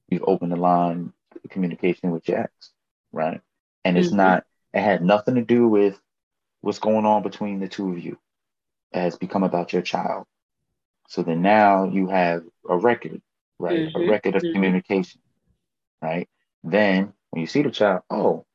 [0.08, 1.12] You've opened the line
[1.44, 2.72] of communication with Jax,
[3.12, 3.40] right?
[3.84, 4.16] And it's Mhm.
[4.16, 6.00] not, it had nothing to do with
[6.60, 8.18] what's going on between the two of you.
[8.92, 10.26] It has become about your child.
[11.14, 13.22] So then now you have a record,
[13.60, 13.86] right?
[13.86, 14.52] Mhm, A record of mhm.
[14.52, 15.20] communication,
[16.02, 16.28] right?
[16.64, 18.46] Then when you see the child, oh,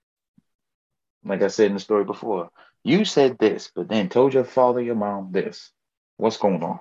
[1.23, 2.49] like I said in the story before,
[2.83, 5.71] you said this, but then told your father, your mom this.
[6.17, 6.79] What's going on?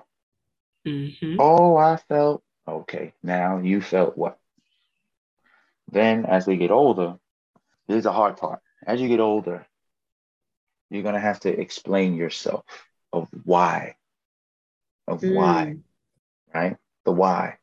[0.85, 1.39] Mhm.
[1.39, 3.13] Oh, I felt okay.
[3.23, 4.39] Now you felt what?
[5.91, 7.19] Then, as we get older,
[7.87, 8.61] this is the hard part.
[8.85, 9.67] As you get older,
[10.89, 12.65] you're gonna have to explain yourself
[13.13, 13.95] of why,
[15.09, 15.83] of why, Mm.
[16.53, 16.77] right?
[17.05, 17.57] The why.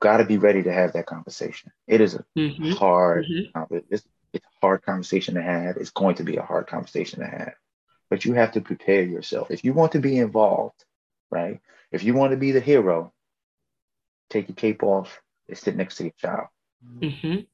[0.00, 1.72] Got to be ready to have that conversation.
[1.86, 3.50] It is a Mhm, hard, mhm.
[3.54, 5.76] uh, it's, it's a hard conversation to have.
[5.76, 7.54] It's going to be a hard conversation to have,
[8.10, 9.50] but you have to prepare yourself.
[9.50, 10.84] If you want to be involved,
[11.30, 11.60] right?
[11.92, 13.12] If you want to be the hero,
[14.30, 16.48] take your cape off and sit next to your child.
[17.02, 17.46] Mhm.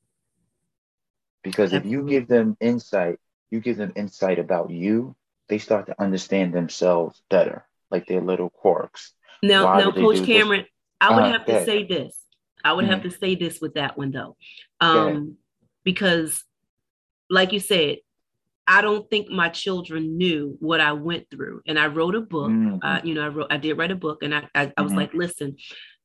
[1.42, 3.18] Because if you give them insight,
[3.51, 5.16] you give them insight about you,
[5.48, 9.14] they start to understand themselves better, like their little quirks.
[9.42, 10.27] Now, Why now, Coach do this?
[10.27, 10.66] Cameron,
[11.01, 12.24] I would Uh-huh, have to say this.
[12.64, 13.03] I would have Mhm.
[13.05, 14.37] to say this with that one though,
[14.81, 15.37] um,
[15.85, 16.44] because,
[17.31, 17.98] like you said,
[18.68, 21.62] I don't think my children knew what I went through.
[21.66, 22.50] And I wrote a book.
[22.50, 22.78] Mhm.
[22.83, 24.92] Uh, you know, I wrote, I did write a book, and I, I, I was
[24.92, 24.96] Mhm.
[24.96, 25.57] like, listen.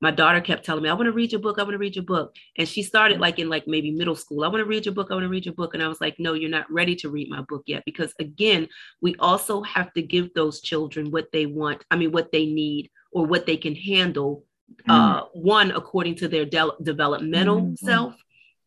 [0.01, 1.57] My daughter kept telling me, "I want to read your book.
[1.59, 4.43] I want to read your book." And she started like in like maybe middle school.
[4.43, 5.07] I want to read your book.
[5.09, 5.73] I want to read your book.
[5.73, 8.67] And I was like, "No, you're not ready to read my book yet." Because again,
[9.01, 11.85] we also have to give those children what they want.
[11.89, 14.45] I mean, what they need or what they can handle.
[14.89, 17.77] Uh, one according to their del- developmental Mhm.
[17.77, 18.15] self,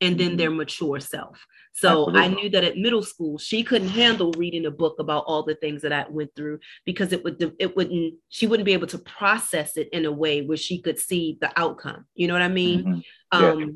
[0.00, 1.44] and then their mature self.
[1.72, 5.42] So I knew that at middle school she couldn't handle reading a book about all
[5.42, 8.86] the things that I went through because it would it wouldn't she wouldn't be able
[8.88, 12.06] to process it in a way where she could see the outcome.
[12.14, 12.84] You know what I mean?
[12.86, 13.02] Mhm.
[13.32, 13.66] Yeah.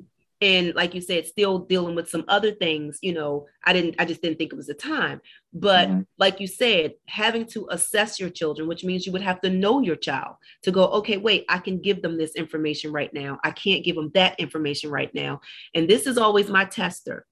[0.42, 4.07] And like you said, still dealing with some other things, you know, I didn't I
[4.07, 5.20] just didn't think it was the time.
[5.53, 6.07] But Mhm.
[6.18, 9.81] like you said, having to assess your children, which means you would have to know
[9.81, 13.38] your child to go, okay, wait, I can give them this information right now.
[13.44, 15.40] I can't give them that information right now.
[15.74, 17.26] And this is always my tester.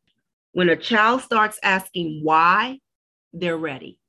[0.52, 2.80] When a child starts asking why,
[3.32, 4.00] they're ready.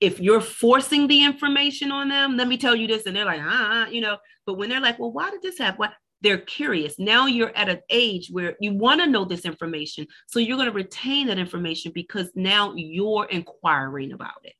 [0.00, 3.40] If you're forcing the information on them, let me tell you this, and they're like,
[3.42, 5.78] ah, you know, but when they're like, well, why did this happen?
[5.78, 5.92] Why?
[6.22, 6.98] They're curious.
[6.98, 10.06] Now you're at an age where you want to know this information.
[10.28, 14.54] So you're going to retain that information because now you're inquiring about it.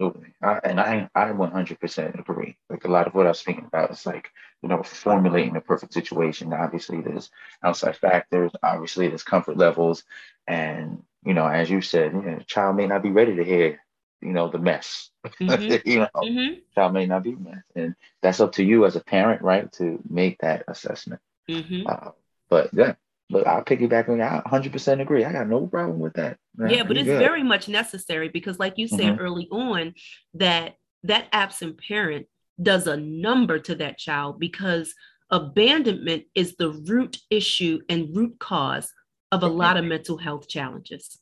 [0.00, 0.34] Absolutely.
[0.42, 2.56] I, and I, I 100% agree.
[2.70, 4.30] Like a lot of what I was speaking about is like,
[4.62, 6.52] you know, formulating the perfect situation.
[6.52, 7.30] Obviously, there's
[7.62, 8.52] outside factors.
[8.62, 10.04] Obviously, there's comfort levels.
[10.46, 13.44] And, you know, as you said, you know, the child may not be ready to
[13.44, 13.80] hear,
[14.22, 15.10] you know, the mess.
[15.40, 17.62] Mhm, you know, mhm, child may not be mess.
[17.74, 21.20] And that's up to you as a parent, right, to make that assessment.
[21.50, 21.84] mhm.
[21.86, 22.10] Uh,
[22.48, 22.94] but yeah,
[23.28, 24.42] but I'll piggyback on that.
[24.44, 25.24] I 100% agree.
[25.24, 26.38] I got no problem with that.
[26.68, 27.18] yeah but it's good.
[27.18, 29.20] very much necessary because like you said Mhm.
[29.20, 29.94] early on
[30.34, 32.26] that that absent parent
[32.60, 34.92] does a number to that child because
[35.30, 38.92] abandonment is the root issue and root cause
[39.32, 41.18] of a lot of mental health challenges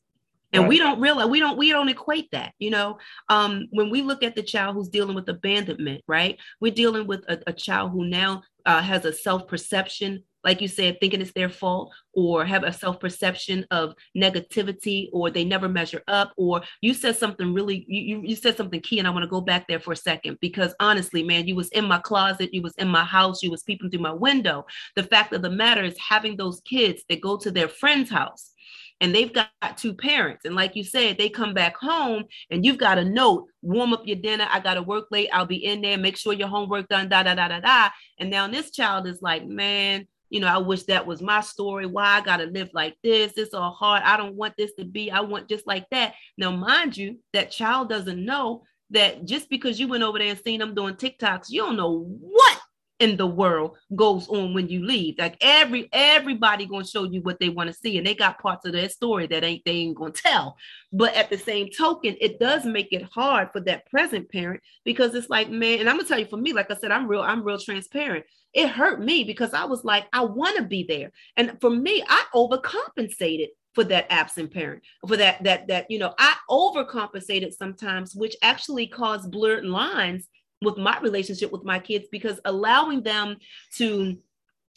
[0.52, 4.02] and we don't realize we don't we don't equate that you know um when we
[4.02, 7.90] look at the child who's dealing with abandonment right we're dealing with a, a child
[7.92, 12.62] who now uh, has a self-perception like you said, thinking it's their fault or have
[12.62, 16.32] a self perception of negativity or they never measure up.
[16.36, 19.40] Or you said something really, you, you said something key, and I want to go
[19.40, 22.74] back there for a second because honestly, man, you was in my closet, you was
[22.78, 24.64] in my house, you was peeping through my window.
[24.96, 28.52] The fact of the matter is having those kids that go to their friend's house
[29.00, 30.44] and they've got two parents.
[30.44, 34.06] And like you said, they come back home and you've got a note, warm up
[34.06, 34.46] your dinner.
[34.50, 35.28] I got to work late.
[35.32, 35.96] I'll be in there.
[35.96, 37.90] Make sure your homework done, da, da, da, da, da.
[38.18, 41.86] And now this child is like, man, you know, I wish that was my story.
[41.86, 43.32] Why I got to live like this?
[43.36, 44.02] It's all hard.
[44.04, 45.10] I don't want this to be.
[45.10, 46.14] I want just like that.
[46.36, 50.38] Now, mind you, that child doesn't know that just because you went over there and
[50.38, 52.57] seen them doing TikToks, you don't know what
[53.00, 55.18] in the world goes on when you leave.
[55.18, 58.66] Like every everybody gonna show you what they want to see, and they got parts
[58.66, 60.56] of their story that ain't they ain't gonna tell.
[60.92, 65.14] But at the same token, it does make it hard for that present parent because
[65.14, 67.22] it's like, man, and I'm gonna tell you for me, like I said, I'm real,
[67.22, 68.24] I'm real transparent.
[68.54, 72.02] It hurt me because I was like, I want to be there, and for me,
[72.08, 78.14] I overcompensated for that absent parent for that that that you know i overcompensated sometimes
[78.14, 80.26] which actually caused blurred lines
[80.62, 83.36] with my relationship with my kids because allowing them
[83.76, 84.18] to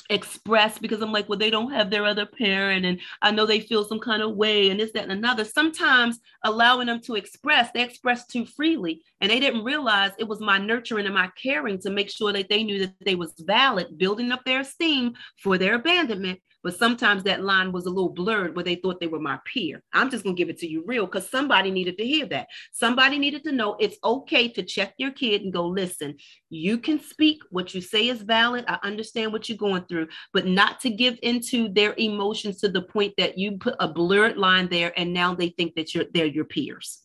[0.10, 3.60] express because I'm like, well, they don't have their other parent, and I know they
[3.60, 5.46] feel some kind of way, and this, that, and another.
[5.46, 10.40] Sometimes allowing them to express, they express too freely, and they didn't realize it was
[10.40, 13.98] my nurturing and my caring to make sure that they knew that they was valid,
[13.98, 18.56] building up their esteem for their abandonment, but sometimes that line was a little blurred
[18.56, 19.82] where they thought they were my peer.
[19.94, 22.48] I'm just going to give it to you real because somebody needed to hear that.
[22.72, 26.18] Somebody needed to know it's okay to check your kid and go, listen,
[26.50, 27.42] you can speak.
[27.50, 28.66] What you say is valid.
[28.68, 32.82] I understand what you're going through, but not to give into their emotions to the
[32.82, 36.26] point that you put a blurred line there and now they think that you're they're
[36.26, 37.02] your peers.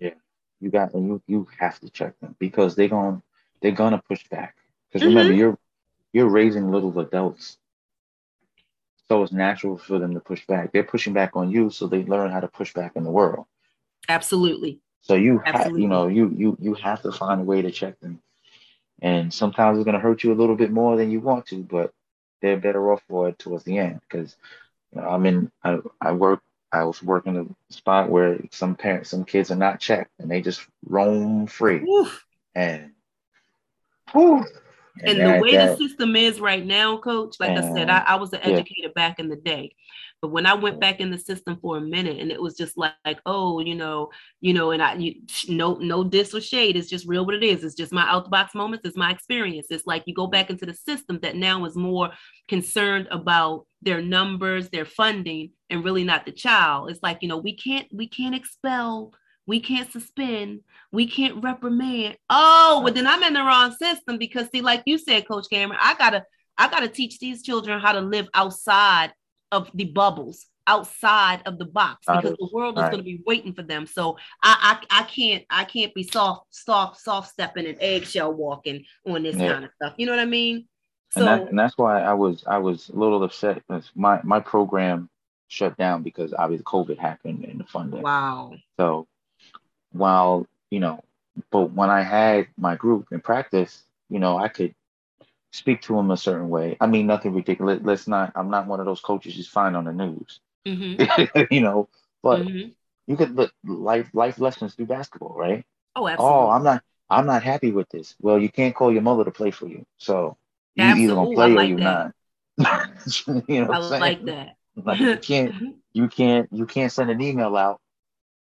[0.00, 0.14] Yeah.
[0.60, 3.22] You got you you have to check them because they're gonna
[3.62, 4.56] they're gonna push back.
[4.92, 5.40] Because remember, mm-hmm.
[5.40, 5.58] you're
[6.12, 7.58] you're raising little adults
[9.08, 10.72] so it's natural for them to push back.
[10.72, 13.46] They're pushing back on you, so they learn how to push back in the world.
[14.08, 14.80] Absolutely.
[15.00, 17.98] So you have, you know, you you you have to find a way to check
[18.00, 18.20] them.
[19.00, 21.92] And sometimes it's gonna hurt you a little bit more than you want to, but
[22.42, 24.00] they're better off for it towards the end.
[24.08, 24.36] Because
[24.94, 27.36] you know, I'm in I, I work I was working
[27.70, 31.80] a spot where some parents, some kids are not checked and they just roam free.
[31.88, 32.26] Oof.
[32.54, 32.92] And
[34.12, 34.44] whew,
[35.04, 37.98] and, and the way that, the system is right now, coach, like I said, I,
[38.00, 38.88] I was an educator yeah.
[38.94, 39.74] back in the day.
[40.20, 42.76] But when I went back in the system for a minute and it was just
[42.76, 45.14] like, like oh, you know, you know, and I you,
[45.48, 46.76] no no diss or shade.
[46.76, 47.62] It's just real what it is.
[47.62, 48.84] It's just my out the box moments.
[48.84, 49.68] It's my experience.
[49.70, 52.10] It's like you go back into the system that now is more
[52.48, 56.90] concerned about their numbers, their funding, and really not the child.
[56.90, 59.12] It's like, you know, we can't we can't expel
[59.48, 60.60] we can't suspend,
[60.92, 62.18] we can't reprimand.
[62.28, 65.80] Oh, well, then I'm in the wrong system because see, like you said, Coach Cameron,
[65.82, 66.24] I gotta
[66.58, 69.10] I gotta teach these children how to live outside
[69.50, 72.92] of the bubbles, outside of the box, because the world is right.
[72.92, 73.86] going to be waiting for them.
[73.86, 78.84] So I, I I can't I can't be soft soft soft stepping and eggshell walking
[79.06, 79.52] on this yeah.
[79.54, 79.94] kind of stuff.
[79.96, 80.66] You know what I mean?
[81.12, 84.20] So and, that, and that's why I was I was a little upset because my
[84.24, 85.08] my program
[85.46, 88.02] shut down because obviously COVID happened and the funding.
[88.02, 88.52] Wow.
[88.78, 89.08] So
[89.98, 91.02] while you know
[91.50, 94.74] but when i had my group in practice you know i could
[95.52, 96.76] speak to them a certain way.
[96.80, 97.80] I mean nothing ridiculous.
[97.82, 100.40] Let's not i'm not one of those coaches you find on the news.
[100.66, 101.46] Mm-hmm.
[101.54, 101.88] you know
[102.22, 102.70] but mm-hmm.
[103.06, 105.64] you could look life life lessons through basketball right?
[105.96, 106.36] Oh absolutely.
[106.36, 108.14] oh i'm not i'm not happy with this.
[108.20, 109.86] Well you can't call your mother to play for you.
[109.98, 110.36] So
[110.74, 112.12] you either gonna play like or you're not.
[113.48, 114.56] You know i like that.
[114.76, 115.54] Like you can't
[115.92, 117.80] you can't you can't send an email out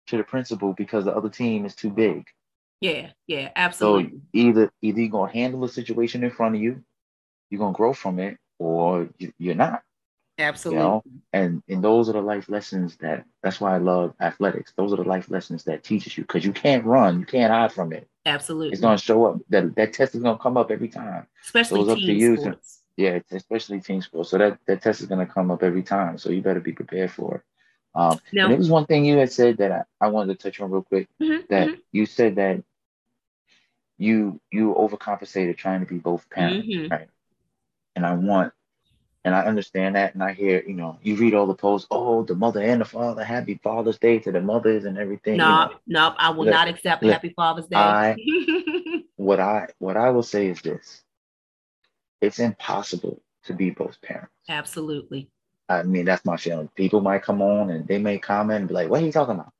[0.08, 2.26] to the principal because the other team is too big.
[2.80, 4.10] Yeah, yeah, absolutely.
[4.10, 6.82] So either either you're gonna handle the situation in front of you,
[7.50, 9.82] you're gonna grow from it, or you, are not.
[10.38, 10.82] Absolutely.
[10.82, 11.02] You know?
[11.32, 14.72] And and those are the life lessons that that's why I love athletics.
[14.76, 17.72] Those are the life lessons that teaches you because you can't run, you can't hide
[17.72, 18.06] from it.
[18.24, 18.72] Absolutely.
[18.72, 19.38] It's gonna show up.
[19.48, 21.26] That that test is gonna come up every time.
[21.44, 22.82] Especially so team sports.
[22.96, 24.30] yeah, especially team sports.
[24.30, 26.18] So that, that test is gonna come up every time.
[26.18, 27.42] So you better be prepared for it.
[27.98, 28.44] Um, no.
[28.44, 30.70] And it was one thing you had said that I, I wanted to touch on
[30.70, 31.08] real quick.
[31.20, 31.80] Mm-hmm, that mm-hmm.
[31.90, 32.62] you said that
[33.98, 36.92] you you overcompensated trying to be both parents, mm-hmm.
[36.92, 37.08] right?
[37.96, 38.52] And I want,
[39.24, 41.88] and I understand that, and I hear, you know, you read all the posts.
[41.90, 45.38] Oh, the mother and the father, happy Father's Day to the mothers and everything.
[45.38, 45.46] No,
[45.86, 46.10] you know?
[46.10, 47.76] no, I will not accept Happy Father's Day.
[47.76, 48.14] I,
[49.16, 51.02] what I what I will say is this:
[52.20, 54.32] it's impossible to be both parents.
[54.48, 55.30] Absolutely.
[55.68, 56.68] I mean, that's my feeling.
[56.74, 59.34] People might come on and they may comment and be like, "What are you talking
[59.34, 59.52] about?"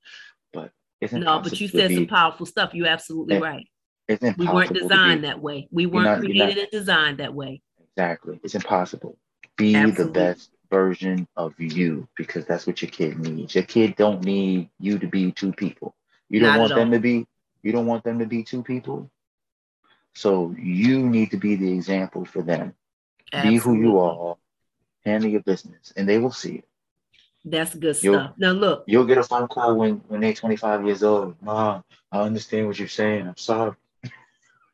[0.52, 1.40] But it's no.
[1.40, 2.74] But you said be, some powerful stuff.
[2.74, 3.66] You're absolutely it, right.
[4.08, 4.46] It's impossible.
[4.46, 5.68] we weren't designed be, that way.
[5.70, 7.60] We weren't not, created not, and designed that way.
[7.96, 8.40] Exactly.
[8.42, 9.18] It's impossible.
[9.56, 10.04] Be Absolutely.
[10.04, 13.54] the best version of you because that's what your kid needs.
[13.54, 15.94] Your kid don't need you to be two people.
[16.28, 16.94] You don't Not want them all.
[16.94, 17.26] to be
[17.62, 19.10] you don't want them to be two people.
[20.14, 22.74] So you need to be the example for them.
[23.42, 24.36] Be who you are.
[25.08, 26.64] Handle your business and they will see it.
[27.44, 28.32] That's good You'll- stuff.
[28.36, 31.34] Now look, You'll get a phone call when when they're 25 years old.
[31.40, 31.82] Mom,
[32.12, 33.26] I understand what you're saying.
[33.26, 33.72] I'm sorry.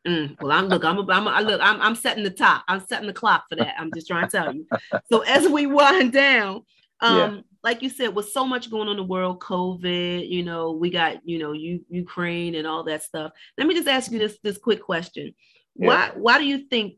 [0.06, 2.64] Mm, well, I'm look, I'm, I'm, I look, I'm, I'm setting the top.
[2.68, 3.74] I'm setting the clock for that.
[3.78, 4.66] I'm just trying to tell you.
[5.10, 6.62] So as we wind down,
[7.00, 7.40] um, Yeah.
[7.62, 10.90] like you said, with so much going on in the world, COVID, you know, we
[10.90, 13.32] got, you know, you Ukraine and all that stuff.
[13.56, 15.34] Let me just ask you this this quick question.
[15.76, 15.86] Yeah.
[15.86, 16.96] Why why do you think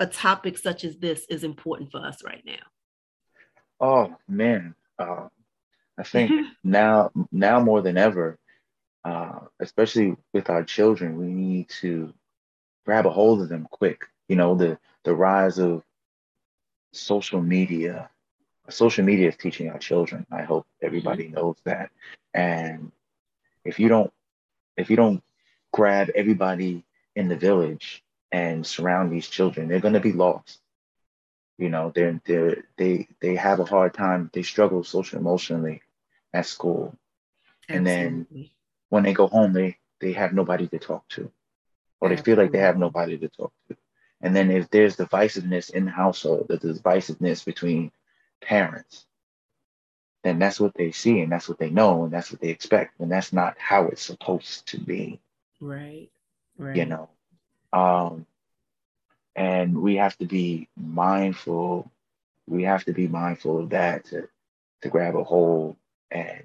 [0.00, 2.54] a topic such as this is important for us right now?
[3.80, 5.28] Oh man, uh,
[5.98, 6.32] I think
[6.64, 8.38] now now more than ever,
[9.04, 12.12] uh, especially with our children, we need to
[12.84, 14.04] grab a hold of them quick.
[14.28, 15.82] You know, the the rise of
[16.92, 18.10] social media.
[18.70, 20.26] Social media is teaching our children.
[20.30, 21.90] I hope everybody knows that.
[22.34, 22.92] And
[23.64, 24.12] if you don't
[24.76, 25.22] if you don't
[25.72, 26.84] grab everybody
[27.16, 28.02] in the village
[28.32, 30.60] and surround these children, they're gonna be lost.
[31.58, 34.30] You know, they're they they they have a hard time.
[34.32, 35.82] They struggle social emotionally
[36.32, 36.96] at school.
[37.68, 38.26] And then-
[38.90, 41.30] When they go home, they they have nobody to talk to,
[42.00, 43.76] or they feel like they have nobody to talk to.
[44.22, 47.92] And then if there's divisiveness in the household, the divisiveness between
[48.40, 49.06] parents,
[50.22, 52.98] then that's what they see and that's what they know and that's what they expect.
[53.00, 55.20] And that's not how it's supposed to be.
[55.60, 56.08] right,
[56.56, 56.76] right.
[56.76, 57.08] you know
[57.72, 58.26] um
[59.36, 61.90] and we have to be mindful
[62.48, 64.28] we have to be mindful of that to
[64.82, 65.76] to grab a hold
[66.10, 66.42] and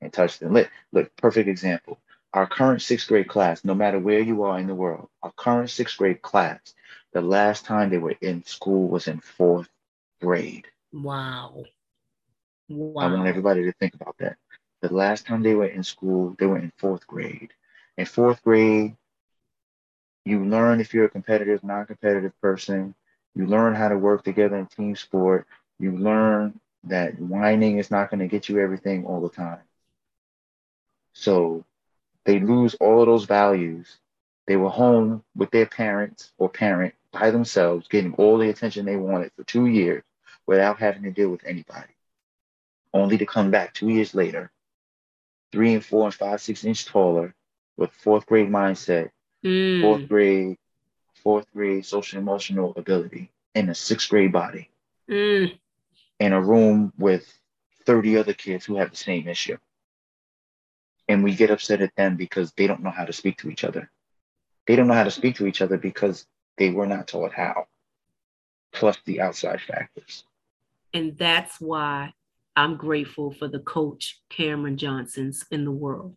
[0.00, 0.52] and touch them.
[0.52, 1.98] Look look perfect example.
[2.32, 5.70] Our current sixth grade class no matter where you are in the world our current
[5.70, 6.60] sixth grade class
[7.12, 9.68] the last time they were in school was in fourth
[10.20, 10.66] grade.
[10.92, 11.64] Wow.
[12.68, 13.04] Wow.
[13.04, 14.36] i want everybody to think about that.
[14.82, 17.52] The last time they were in school they were in fourth grade.
[17.96, 18.96] In fourth grade
[20.26, 22.94] you learn if you're a competitive, non-competitive person.
[23.36, 25.46] You learn how to work together in team sport.
[25.78, 29.60] You learn that whining is not going to get you everything all the time.
[31.12, 31.64] So
[32.24, 33.98] they lose all of those values.
[34.48, 38.96] They were home with their parents or parent by themselves, getting all the attention they
[38.96, 40.02] wanted for two years
[40.44, 41.94] without having to deal with anybody.
[42.92, 44.50] Only to come back two years later,
[45.52, 47.32] three and four and five, six inch taller,
[47.76, 49.10] with fourth grade mindset,
[49.44, 50.56] Mm, fourth grade,
[51.22, 54.70] fourth grade social emotional ability in a sixth grade body
[55.08, 55.58] mm.
[56.20, 57.38] in a room with
[57.84, 59.56] 30 other kids who have the same issue.
[61.08, 63.64] And we get upset at them because they don't know how to speak to each
[63.64, 63.90] other.
[64.66, 66.26] They don't know how to speak to each other because
[66.58, 67.66] they were not taught how,
[68.72, 70.24] plus the outside factors.
[70.92, 72.14] And that's why
[72.56, 76.16] I'm grateful for the coach Cameron Johnsons in the world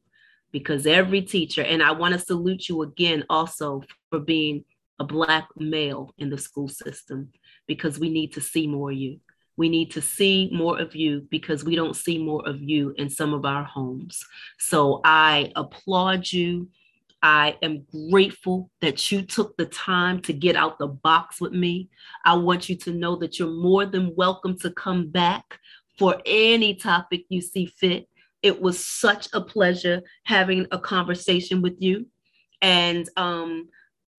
[0.52, 4.66] because every teacher, and I want to salute you again also for being
[5.00, 7.30] a Black male in the school system
[7.68, 9.20] because we need to see more of you.
[9.56, 13.10] We need to see more of you because we don't see more of you in
[13.10, 14.24] some of our homes.
[14.58, 16.70] So I applaud you.
[17.22, 21.90] I am grateful that you took the time to get out the box with me.
[22.24, 25.60] I want you to know that you're more than welcome to come back
[25.98, 28.08] for any topic you see fit.
[28.42, 32.08] It was such a pleasure having a conversation with you.
[32.62, 33.70] And um,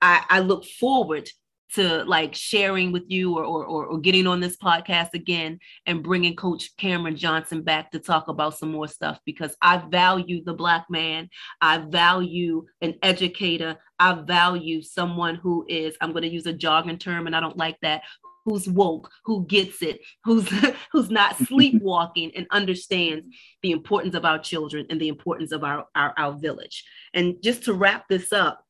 [0.01, 1.29] I, I look forward
[1.75, 6.03] to like sharing with you or, or, or, or getting on this podcast again and
[6.03, 10.55] bringing Coach Cameron Johnson back to talk about some more stuff because I value the
[10.55, 11.29] Black man.
[11.61, 13.77] I value an educator.
[14.01, 17.57] I value someone who is, I'm going to use a jargon term and I don't
[17.57, 18.03] like that,
[18.45, 20.49] who's woke, who gets it, who's
[20.93, 23.27] who's not sleepwalking and understands
[23.63, 26.85] the importance of our children and the importance of our, our, our village.
[27.15, 28.65] And just to wrap this up,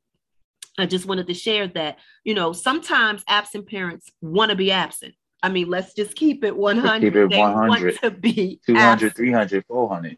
[0.79, 5.15] I just wanted to share that, you know, sometimes absent parents want to be absent.
[5.43, 7.01] I mean, let's just keep it 100.
[7.01, 7.69] keep it They 100.
[7.69, 9.17] want to be 200, absent.
[9.17, 10.17] 300, 400.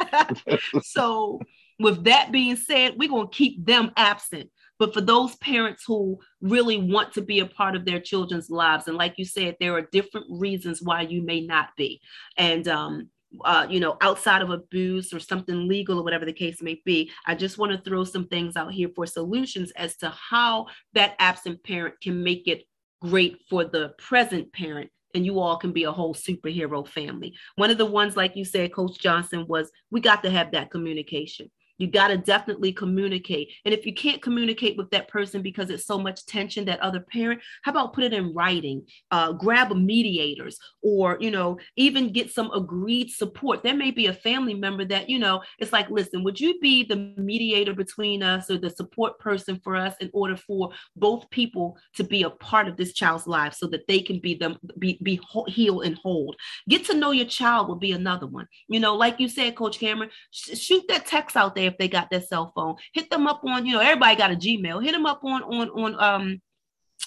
[0.83, 1.41] so,
[1.79, 4.51] with that being said, we're going to keep them absent.
[4.83, 8.89] But for those parents who really want to be a part of their children's lives,
[8.89, 12.01] and like you said, there are different reasons why you may not be.
[12.37, 13.09] And, um,
[13.45, 17.13] uh, you know, outside of abuse or something legal or whatever the case may be,
[17.29, 21.15] I just want to throw some things out here for solutions as to how that
[21.21, 22.65] absent parent can make it
[23.01, 27.35] great for the present parent and you all can be a whole superhero family.
[27.55, 30.73] One of the ones, like you said, Coach Johnson, was we got to have that
[30.73, 31.53] communication.
[31.83, 33.51] You got to definitely communicate.
[33.65, 37.01] And if you can't communicate with that person because it's so much tension that other
[37.01, 38.87] parent, how about put it in writing?
[39.11, 43.65] Uh, grab a mediators or, you know, even get some agreed support.
[43.65, 46.85] There may be a family member that, you know, it's like, listen, would you be
[46.85, 51.77] the mediator between us or the support person for us in order for both people
[51.97, 55.01] to be a part of this child's life so that they can be them be,
[55.03, 56.37] be healed and hold.
[56.69, 58.47] Get to know your child will be another one.
[58.69, 61.89] You know, like you said, Coach Cameron, sh- shoot that text out there if they
[61.89, 62.77] got their cell phone.
[62.93, 64.83] Hit them up on, you know, everybody got a Gmail.
[64.83, 66.43] Hit them up on on on um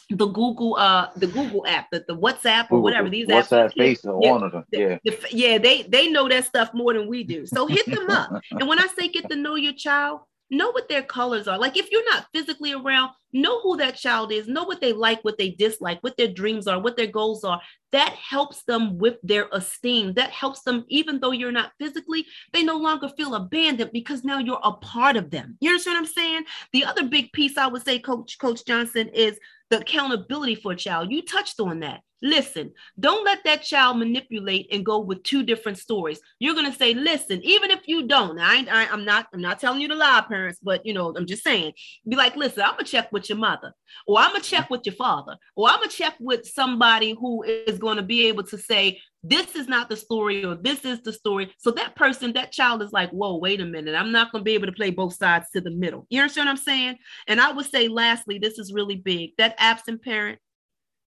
[0.10, 3.74] the Google uh the Google app, the, the WhatsApp or whatever these WhatsApp, apps.
[3.74, 4.66] face yeah, one of them.
[4.72, 4.98] Yeah.
[5.04, 7.46] The, the, yeah, they they know that stuff more than we do.
[7.46, 8.32] So hit them up.
[8.52, 11.58] and when I say get to know your child, know what their colors are.
[11.58, 15.24] Like if you're not physically around, know who that child is, know what they like,
[15.24, 17.62] what they dislike, what their dreams are, what their goals are.
[17.92, 20.14] That helps them with their esteem.
[20.14, 24.40] That helps them, even though you're not physically, they no longer feel abandoned because now
[24.40, 25.58] you're a part of them.
[25.60, 26.44] You understand what I'm saying?
[26.74, 29.38] The other big piece I would say, Coach, Coach Johnson, is
[29.70, 31.12] the accountability for a child.
[31.12, 32.02] You touched on that.
[32.26, 36.20] Listen, don't let that child manipulate and go with two different stories.
[36.40, 39.80] You're gonna say, listen, even if you don't, I, I am not, I'm not telling
[39.80, 41.74] you to lie, parents, but you know, I'm just saying,
[42.10, 43.74] be like, listen, I'm gonna check with your mother,
[44.08, 47.78] or I'm gonna check with your father, or I'm gonna check with somebody who is
[47.78, 51.54] gonna be able to say, this is not the story, or this is the story.
[51.60, 54.56] So that person, that child is like, whoa, wait a minute, I'm not gonna be
[54.56, 56.08] able to play both sides to the middle.
[56.10, 56.98] You understand what I'm saying?
[57.28, 59.34] And I would say, lastly, this is really big.
[59.38, 60.40] That absent parent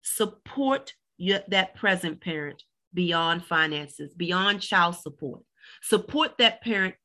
[0.03, 2.63] support your, that present parent
[2.93, 5.41] beyond finances, beyond child support.
[5.83, 6.95] Support that parent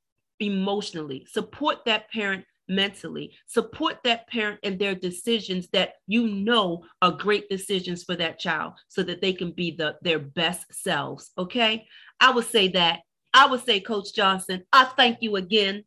[0.40, 7.12] emotionally, support that parent mentally, support that parent in their decisions that you know are
[7.12, 11.30] great decisions for that child so that they can be the, their best selves.
[11.36, 11.86] Okay.
[12.20, 13.00] I would say that.
[13.36, 15.84] I would say, Coach Johnson, I thank you again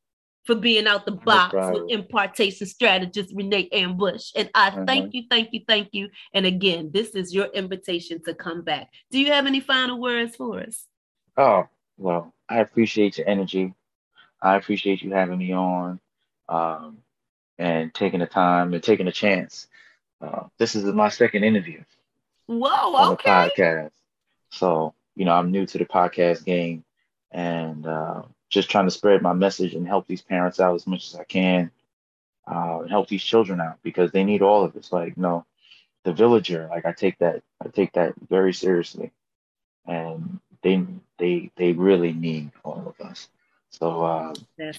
[0.48, 4.32] for being out the box with impartation strategist Renee Ambush.
[4.34, 4.86] And I mm-hmm.
[4.86, 6.10] thank you, thank you, thank you.
[6.34, 8.90] And again, this is your invitation to come back.
[9.12, 10.86] Do you have any final words for us?
[11.36, 11.68] Oh,
[11.98, 13.74] well, I appreciate your energy.
[14.42, 16.00] I appreciate you having me on
[16.48, 17.00] um,
[17.58, 19.68] and taking the time and taking a chance.
[20.22, 21.84] Uh, this is my second interview.
[22.46, 23.52] Whoa, on okay.
[23.56, 23.92] the podcast.
[24.52, 26.86] So, you know, I'm new to the podcast game
[27.32, 31.08] and uh, just trying to spread my message and help these parents out as much
[31.08, 31.72] as I can,
[32.50, 34.92] uh, and help these children out because they need all of this.
[34.92, 35.46] Like, no,
[36.04, 39.12] the villager, like I take that, I take that very seriously,
[39.86, 40.86] and they
[41.18, 43.28] they they really need all of us.
[43.70, 44.34] So uh,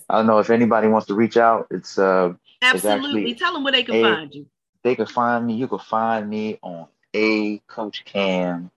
[0.09, 1.67] I don't know if anybody wants to reach out.
[1.71, 4.47] It's uh, absolutely it's tell them where they can a, find you.
[4.83, 5.55] They can find me.
[5.55, 8.71] You can find me on a coachcam.com.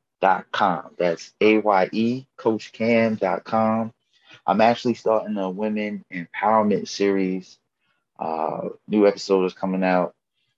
[0.97, 3.93] That's a y e coachcam.com.
[4.45, 7.57] I'm actually starting a women empowerment series.
[8.19, 10.15] Uh, new episode is coming out.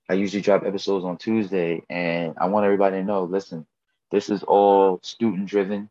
[0.09, 3.65] I usually drop episodes on Tuesday, and I want everybody to know listen,
[4.11, 5.89] this is all student driven.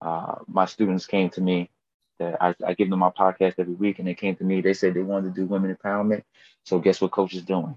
[0.00, 1.70] Uh, my students came to me
[2.18, 4.60] that I, I, give them my podcast every week, and they came to me.
[4.60, 6.22] They said they wanted to do women empowerment.
[6.64, 7.76] So guess what coach is doing?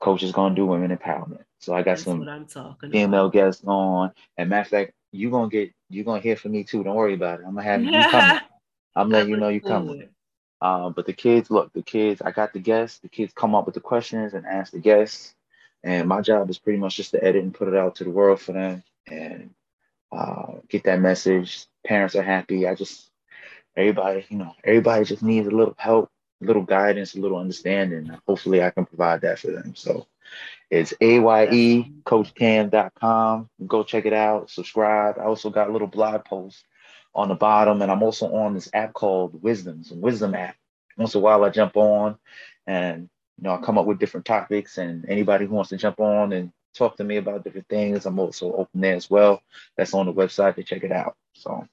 [0.00, 1.44] Coach is going to do women empowerment.
[1.58, 2.46] So I got That's some
[2.90, 3.32] female about.
[3.32, 4.12] guests on.
[4.36, 6.82] And matter of fact, you're gonna get you're gonna hear from me too.
[6.82, 7.46] Don't worry about it.
[7.46, 8.42] I'm gonna have you coming.
[8.96, 10.08] I'm letting you know you coming.
[10.60, 12.98] Um, but the kids, look, the kids, I got the guests.
[13.00, 15.34] The kids come up with the questions and ask the guests,
[15.82, 18.10] and my job is pretty much just to edit and put it out to the
[18.10, 19.50] world for them and
[20.12, 21.66] uh, get that message.
[21.84, 22.66] Parents are happy.
[22.66, 23.10] I just
[23.76, 26.10] everybody, you know, everybody just needs a little help,
[26.42, 28.10] a little guidance, a little understanding.
[28.26, 29.74] Hopefully, I can provide that for them.
[29.74, 30.06] So
[30.70, 33.48] it's ayecoachcam.com.
[33.66, 35.18] Go check it out, subscribe.
[35.18, 36.64] I also got a little blog post
[37.14, 40.56] on the bottom, and I'm also on this app called Wisdoms, a wisdom app.
[40.96, 42.16] Once in a while, I jump on
[42.66, 43.08] and
[43.38, 46.32] you know I come up with different topics, and anybody who wants to jump on
[46.32, 49.42] and talk to me about different things, I'm also open there as well.
[49.76, 51.16] That's on the website to check it out.
[51.34, 51.66] So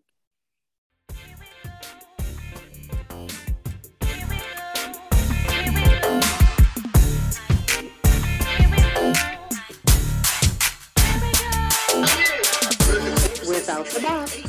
[13.47, 14.46] Without the box.